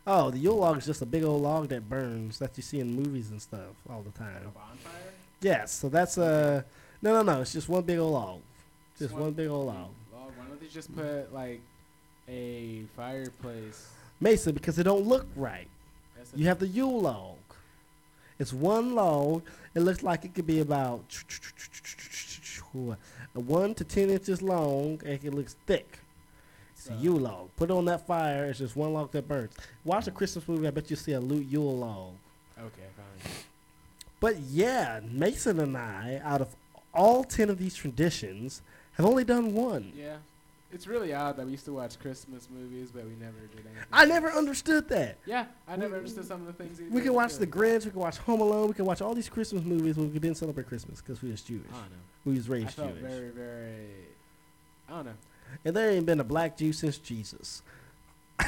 Oh, 0.09 0.31
the 0.31 0.37
Yule 0.37 0.55
log 0.55 0.77
is 0.77 0.85
just 0.85 1.01
a 1.01 1.05
big 1.05 1.25
old 1.25 1.41
log 1.41 1.67
that 1.67 1.89
burns 1.89 2.39
that 2.39 2.55
you 2.55 2.63
see 2.63 2.79
in 2.79 2.93
movies 2.93 3.29
and 3.29 3.41
stuff 3.41 3.75
all 3.89 4.01
the 4.01 4.17
time. 4.17 4.37
a 4.37 4.39
time. 4.39 4.51
bonfire. 4.55 4.93
Yes, 5.41 5.73
so 5.73 5.89
that's 5.89 6.17
uh 6.17 6.61
no 7.01 7.11
no 7.11 7.21
no, 7.23 7.41
it's 7.41 7.51
just 7.51 7.67
one 7.67 7.83
big 7.83 7.99
old 7.99 8.13
log. 8.13 8.39
Just 8.97 9.13
one, 9.13 9.33
big 9.33 9.49
old 9.49 9.67
log. 9.67 9.89
Log. 10.13 10.31
Why 10.37 10.45
don't 10.47 10.61
they 10.61 10.67
just 10.67 10.95
put 10.95 11.33
like 11.33 11.59
a 12.29 12.83
fireplace? 12.95 13.89
Mason, 14.21 14.53
because 14.53 14.79
it 14.79 14.83
don't 14.83 15.05
look 15.05 15.27
right. 15.35 15.67
You 16.33 16.47
have 16.47 16.59
the 16.59 16.67
Yule 16.67 17.01
log. 17.01 17.35
It's 18.39 18.53
one 18.53 18.95
log. 18.95 19.43
It 19.75 19.81
looks 19.81 20.03
like 20.03 20.23
it 20.23 20.33
could 20.33 20.47
be 20.47 20.61
about 20.61 21.03
one 23.33 23.75
to 23.75 23.83
ten 23.83 24.09
inches 24.09 24.41
long, 24.41 25.01
and 25.05 25.23
it 25.23 25.33
looks 25.33 25.57
thick. 25.65 25.99
It's 26.89 26.99
a 26.99 27.03
Yule 27.03 27.19
log. 27.19 27.49
Put 27.55 27.69
it 27.69 27.73
on 27.73 27.85
that 27.85 28.05
fire. 28.07 28.45
It's 28.45 28.59
just 28.59 28.75
one 28.75 28.93
log 28.93 29.11
that 29.11 29.27
burns. 29.27 29.51
Watch 29.83 30.07
a 30.07 30.11
Christmas 30.11 30.47
movie. 30.47 30.67
I 30.67 30.71
bet 30.71 30.89
you 30.89 30.95
see 30.95 31.13
a 31.13 31.19
Yule 31.21 31.77
log. 31.77 32.13
Okay, 32.57 32.83
fine. 32.95 33.31
But 34.19 34.39
yeah, 34.39 35.01
Mason 35.09 35.59
and 35.59 35.77
I, 35.77 36.21
out 36.23 36.41
of 36.41 36.55
all 36.93 37.23
ten 37.23 37.49
of 37.49 37.57
these 37.59 37.75
traditions, 37.75 38.61
have 38.93 39.05
only 39.05 39.23
done 39.23 39.53
one. 39.53 39.91
Yeah, 39.95 40.15
it's 40.71 40.87
really 40.87 41.13
odd 41.13 41.37
that 41.37 41.45
we 41.45 41.51
used 41.51 41.65
to 41.65 41.73
watch 41.73 41.99
Christmas 41.99 42.47
movies, 42.51 42.89
but 42.91 43.03
we 43.05 43.11
never 43.19 43.37
did 43.41 43.65
anything. 43.65 43.83
I 43.93 44.05
never 44.05 44.31
understood 44.31 44.89
that. 44.89 45.17
Yeah, 45.25 45.45
I 45.67 45.75
We- 45.75 45.81
never 45.81 45.97
understood 45.97 46.25
some 46.25 46.41
of 46.41 46.47
the 46.47 46.53
things. 46.53 46.79
We 46.91 47.01
can 47.01 47.13
watch 47.13 47.35
The 47.35 47.45
Grinch. 47.45 47.85
We 47.85 47.91
can 47.91 47.99
watch 47.99 48.17
Home 48.19 48.41
Alone. 48.41 48.69
We 48.69 48.73
can 48.73 48.85
watch 48.85 49.01
all 49.01 49.13
these 49.13 49.29
Christmas 49.29 49.63
movies, 49.63 49.97
but 49.97 50.05
we 50.05 50.19
didn't 50.19 50.37
celebrate 50.37 50.67
Christmas 50.67 50.99
because 51.01 51.21
we 51.21 51.29
was 51.29 51.41
Jewish. 51.41 51.67
I 51.69 51.73
don't 51.73 51.91
know. 51.91 51.97
We 52.25 52.33
was 52.35 52.49
I 52.49 52.65
felt 52.71 52.89
Jewish. 52.97 53.01
very, 53.11 53.29
very. 53.29 53.87
I 54.89 54.91
don't 54.93 55.05
know. 55.05 55.13
And 55.65 55.75
there 55.75 55.89
ain't 55.89 56.05
been 56.05 56.19
a 56.19 56.23
black 56.23 56.57
Jew 56.57 56.71
since 56.73 56.97
Jesus. 56.97 57.61
I 58.39 58.45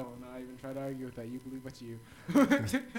will 0.00 0.16
not 0.20 0.38
even 0.42 0.56
try 0.60 0.72
to 0.74 0.80
argue 0.80 1.06
with 1.06 1.16
that. 1.16 1.28
You 1.28 1.38
believe 1.40 1.64
what 1.64 1.80
you. 1.80 1.98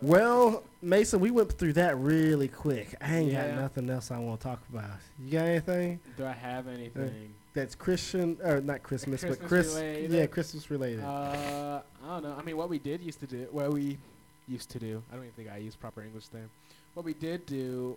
Well, 0.00 0.62
Mason, 0.80 1.18
we 1.20 1.30
went 1.32 1.52
through 1.52 1.72
that 1.74 1.98
really 1.98 2.46
quick. 2.48 2.94
I 3.02 3.16
ain't 3.16 3.32
Yeah. 3.32 3.48
got 3.48 3.56
nothing 3.60 3.90
else 3.90 4.10
I 4.12 4.18
want 4.18 4.40
to 4.40 4.46
talk 4.46 4.62
about. 4.72 4.90
You 5.22 5.32
got 5.32 5.44
anything 5.44 5.98
Do 6.16 6.24
I 6.24 6.32
have 6.32 6.68
anything? 6.68 7.34
that's 7.52 7.74
Christian 7.74 8.38
or 8.44 8.60
not 8.60 8.82
Christmas, 8.84 9.22
but 9.22 9.40
Christmas 9.40 9.48
Chris? 9.48 9.74
related? 9.74 10.10
Yeah, 10.12 10.26
Christmas 10.26 10.70
related. 10.70 11.02
Uh, 11.04 11.82
I 12.02 12.06
don't 12.06 12.22
know. 12.22 12.36
I 12.38 12.42
mean, 12.42 12.56
what 12.56 12.68
we 12.70 12.78
did 12.78 13.02
used 13.02 13.18
to 13.20 13.26
do, 13.26 13.48
what 13.50 13.72
we 13.72 13.98
used 14.46 14.70
to 14.70 14.78
do. 14.78 15.02
I 15.10 15.16
don't 15.16 15.24
even 15.24 15.34
think 15.34 15.48
I 15.52 15.56
use 15.58 15.74
proper 15.74 16.00
English 16.02 16.28
there. 16.28 16.48
What 16.94 17.04
we 17.04 17.12
did 17.12 17.44
do 17.44 17.96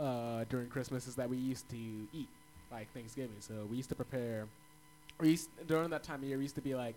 uh, 0.00 0.44
during 0.48 0.68
Christmas 0.68 1.06
is 1.06 1.14
that 1.16 1.28
we 1.28 1.36
used 1.36 1.68
to 1.70 1.76
eat 2.12 2.28
like 2.72 2.90
Thanksgiving. 2.94 3.36
So 3.40 3.66
we 3.70 3.76
used 3.76 3.88
to 3.90 3.94
prepare. 3.94 4.46
We 5.20 5.30
used, 5.30 5.50
during 5.66 5.90
that 5.90 6.02
time 6.02 6.22
of 6.22 6.28
year, 6.28 6.38
we 6.38 6.44
used 6.44 6.54
to 6.54 6.62
be 6.62 6.74
like, 6.74 6.96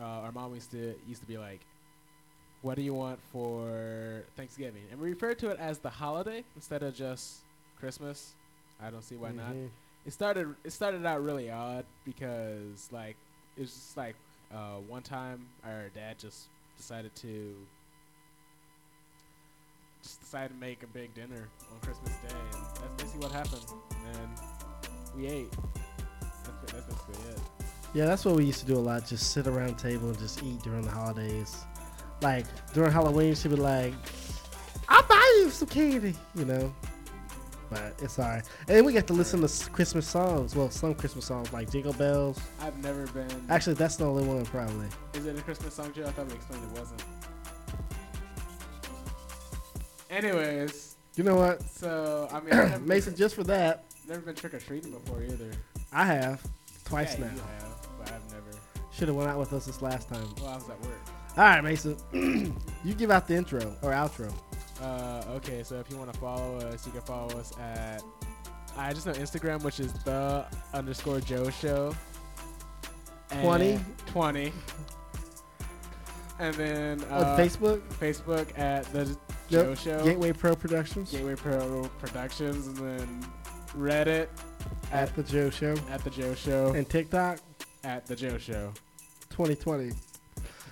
uh, 0.00 0.04
our 0.24 0.32
mom 0.32 0.54
used 0.54 0.70
to 0.72 0.94
used 1.06 1.20
to 1.20 1.26
be 1.28 1.38
like, 1.38 1.60
"What 2.62 2.74
do 2.76 2.82
you 2.82 2.94
want 2.94 3.20
for 3.32 4.24
Thanksgiving?" 4.36 4.82
And 4.90 5.00
we 5.00 5.10
referred 5.10 5.38
to 5.40 5.50
it 5.50 5.58
as 5.58 5.78
the 5.78 5.90
holiday 5.90 6.44
instead 6.56 6.82
of 6.82 6.94
just 6.94 7.38
Christmas. 7.78 8.32
I 8.80 8.90
don't 8.90 9.02
see 9.02 9.16
why 9.16 9.30
not. 9.32 9.52
Mhm. 9.54 9.70
It 10.06 10.12
started 10.12 10.54
it 10.64 10.72
started 10.72 11.06
out 11.06 11.22
really 11.22 11.50
odd 11.50 11.84
because 12.04 12.88
like 12.90 13.16
it 13.56 13.60
was 13.60 13.70
just 13.72 13.96
like 13.96 14.16
uh, 14.52 14.78
one 14.88 15.02
time 15.02 15.46
our 15.64 15.88
dad 15.94 16.18
just 16.18 16.48
decided 16.76 17.14
to 17.16 17.54
decided 20.02 20.54
to 20.54 20.60
make 20.60 20.82
a 20.82 20.86
big 20.86 21.14
dinner 21.14 21.48
on 21.72 21.80
Christmas 21.80 22.10
Day, 22.16 22.34
and 22.52 22.64
that's 22.76 23.02
basically 23.02 23.20
what 23.20 23.32
happened. 23.32 23.64
And 24.14 24.28
we 25.16 25.26
ate. 25.26 25.52
That's, 26.44 26.72
that's 26.72 26.86
basically 26.86 27.30
it. 27.30 27.38
Yeah, 27.94 28.06
that's 28.06 28.24
what 28.24 28.36
we 28.36 28.44
used 28.44 28.60
to 28.60 28.66
do 28.66 28.76
a 28.76 28.80
lot. 28.80 29.06
Just 29.06 29.32
sit 29.32 29.46
around 29.46 29.76
the 29.76 29.82
table 29.90 30.08
and 30.08 30.18
just 30.18 30.42
eat 30.42 30.60
during 30.62 30.82
the 30.82 30.90
holidays. 30.90 31.56
Like 32.22 32.46
during 32.72 32.90
Halloween, 32.90 33.34
she'd 33.34 33.50
be 33.50 33.56
like, 33.56 33.92
"I'll 34.88 35.02
buy 35.02 35.40
you 35.40 35.50
some 35.50 35.68
candy," 35.68 36.14
you 36.34 36.44
know. 36.44 36.72
But 37.68 37.94
it's 38.02 38.18
alright. 38.18 38.44
And 38.68 38.76
then 38.76 38.84
we 38.84 38.92
get 38.92 39.06
to 39.06 39.14
listen 39.14 39.40
to 39.46 39.70
Christmas 39.70 40.06
songs. 40.06 40.54
Well, 40.54 40.70
some 40.70 40.94
Christmas 40.94 41.24
songs 41.24 41.52
like 41.52 41.70
Jingle 41.70 41.94
Bells. 41.94 42.38
I've 42.60 42.76
never 42.82 43.06
been. 43.08 43.46
Actually, 43.48 43.74
that's 43.74 43.96
the 43.96 44.04
only 44.04 44.24
one 44.24 44.44
probably. 44.44 44.88
is 45.14 45.26
it 45.26 45.38
a 45.38 45.42
Christmas 45.42 45.74
song, 45.74 45.92
Joe? 45.94 46.04
I 46.06 46.10
thought 46.10 46.26
we 46.26 46.34
explained 46.34 46.64
it 46.64 46.78
wasn't. 46.78 47.02
Anyways, 50.12 50.96
You 51.16 51.24
know 51.24 51.36
what, 51.36 51.62
so 51.62 52.28
I 52.30 52.40
mean, 52.40 52.86
Mason? 52.86 53.16
Just 53.16 53.34
for 53.34 53.44
that, 53.44 53.86
never 54.06 54.20
been 54.20 54.34
trick 54.34 54.52
or 54.52 54.60
treating 54.60 54.92
before 54.92 55.22
either. 55.22 55.50
I 55.90 56.04
have 56.04 56.42
twice 56.84 57.14
yeah, 57.18 57.24
now. 57.26 57.32
You 57.32 57.40
have, 57.40 57.88
but 57.98 58.12
I've 58.12 58.30
never. 58.30 58.58
Should 58.92 59.08
have 59.08 59.16
went 59.16 59.30
out 59.30 59.38
with 59.38 59.54
us 59.54 59.64
this 59.64 59.80
last 59.80 60.10
time. 60.10 60.26
Well, 60.36 60.48
I 60.48 60.56
was 60.56 60.68
at 60.68 60.80
work. 60.82 61.00
All 61.38 61.44
right, 61.44 61.64
Mason. 61.64 61.96
you 62.84 62.94
give 62.94 63.10
out 63.10 63.26
the 63.26 63.34
intro 63.34 63.74
or 63.80 63.92
outro. 63.92 64.30
Uh, 64.82 65.24
okay, 65.30 65.62
so 65.62 65.80
if 65.80 65.90
you 65.90 65.96
want 65.96 66.12
to 66.12 66.18
follow 66.20 66.58
us, 66.58 66.84
you 66.84 66.92
can 66.92 67.00
follow 67.00 67.38
us 67.38 67.56
at 67.58 68.02
I 68.76 68.92
just 68.92 69.06
know 69.06 69.12
Instagram, 69.12 69.62
which 69.62 69.80
is 69.80 69.92
the 70.04 70.44
underscore 70.74 71.20
Joe 71.20 71.48
Show. 71.50 71.94
20? 73.40 73.70
And- 73.72 73.84
Twenty. 74.06 74.52
And 76.38 76.54
then 76.56 77.02
On 77.04 77.22
uh, 77.22 77.36
Facebook, 77.38 77.80
Facebook 78.00 78.58
at 78.58 78.84
the 78.92 79.16
Yep, 79.52 79.64
Joe 79.66 79.74
Show. 79.74 80.04
Gateway 80.04 80.32
Pro 80.32 80.56
Productions. 80.56 81.10
Gateway 81.12 81.34
Pro 81.36 81.90
Productions, 81.98 82.66
and 82.66 82.76
then 82.76 83.26
Reddit 83.76 84.28
at 84.92 85.08
at 85.08 85.16
the 85.16 85.22
Joe 85.22 85.50
Show 85.50 85.74
at 85.90 86.02
the 86.04 86.10
Joe 86.10 86.34
Show 86.34 86.72
and 86.74 86.88
TikTok 86.88 87.38
at 87.84 88.06
the 88.06 88.14
Joe 88.16 88.38
Show 88.38 88.72
2020. 89.30 89.92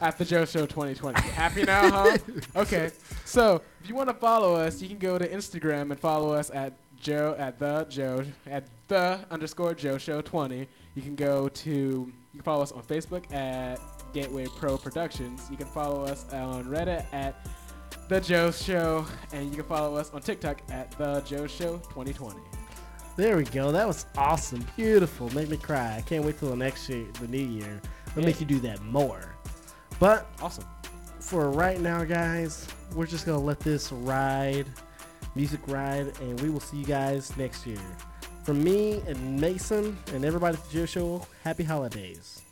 at 0.00 0.18
the 0.18 0.24
Joe 0.24 0.44
Show 0.44 0.66
2020. 0.66 1.20
Happy 1.20 1.62
now, 1.64 1.90
huh? 1.90 2.18
Okay, 2.56 2.90
so 3.24 3.62
if 3.82 3.88
you 3.88 3.94
want 3.94 4.08
to 4.08 4.14
follow 4.14 4.54
us, 4.54 4.80
you 4.82 4.88
can 4.88 4.98
go 4.98 5.18
to 5.18 5.26
Instagram 5.28 5.90
and 5.90 5.98
follow 5.98 6.32
us 6.32 6.50
at 6.50 6.74
Joe 6.98 7.34
at 7.38 7.58
the 7.58 7.86
Joe 7.88 8.24
at 8.46 8.64
the 8.88 9.20
underscore 9.30 9.74
Joe 9.74 9.96
Show 9.98 10.20
20. 10.20 10.66
You 10.94 11.02
can 11.02 11.16
go 11.16 11.48
to 11.48 11.70
you 11.70 12.12
can 12.32 12.42
follow 12.42 12.62
us 12.62 12.72
on 12.72 12.82
Facebook 12.82 13.32
at 13.32 13.80
Gateway 14.12 14.46
Pro 14.58 14.76
Productions. 14.76 15.46
You 15.50 15.56
can 15.56 15.66
follow 15.66 16.04
us 16.04 16.30
on 16.32 16.64
Reddit 16.64 17.04
at 17.12 17.46
the 18.10 18.20
Joe 18.20 18.50
Show, 18.50 19.06
and 19.32 19.48
you 19.50 19.54
can 19.54 19.62
follow 19.64 19.94
us 19.94 20.10
on 20.10 20.20
TikTok 20.20 20.62
at 20.68 20.90
the 20.98 21.20
Joe 21.20 21.46
Show 21.46 21.76
2020. 21.90 22.40
There 23.16 23.36
we 23.36 23.44
go. 23.44 23.70
That 23.70 23.86
was 23.86 24.04
awesome. 24.18 24.66
Beautiful. 24.74 25.32
Make 25.32 25.48
me 25.48 25.56
cry. 25.56 25.94
I 25.98 26.00
can't 26.00 26.24
wait 26.24 26.36
till 26.40 26.50
the 26.50 26.56
next 26.56 26.88
year, 26.88 27.06
the 27.20 27.28
new 27.28 27.38
year. 27.38 27.80
We'll 28.16 28.24
make 28.24 28.40
you 28.40 28.46
do 28.46 28.58
that 28.60 28.82
more. 28.82 29.36
But 30.00 30.26
Awesome. 30.42 30.64
for 31.20 31.50
right 31.50 31.80
now, 31.80 32.02
guys, 32.02 32.66
we're 32.96 33.06
just 33.06 33.26
to 33.26 33.36
let 33.36 33.60
this 33.60 33.92
ride, 33.92 34.66
music 35.36 35.60
ride, 35.68 36.12
and 36.20 36.40
we 36.40 36.50
will 36.50 36.58
see 36.58 36.78
you 36.78 36.84
guys 36.86 37.36
next 37.36 37.64
year. 37.64 37.78
From 38.42 38.64
me 38.64 39.02
and 39.06 39.40
Mason 39.40 39.96
and 40.12 40.24
everybody 40.24 40.56
at 40.56 40.64
the 40.64 40.72
Joe 40.80 40.86
Show, 40.86 41.26
happy 41.44 41.62
holidays. 41.62 42.42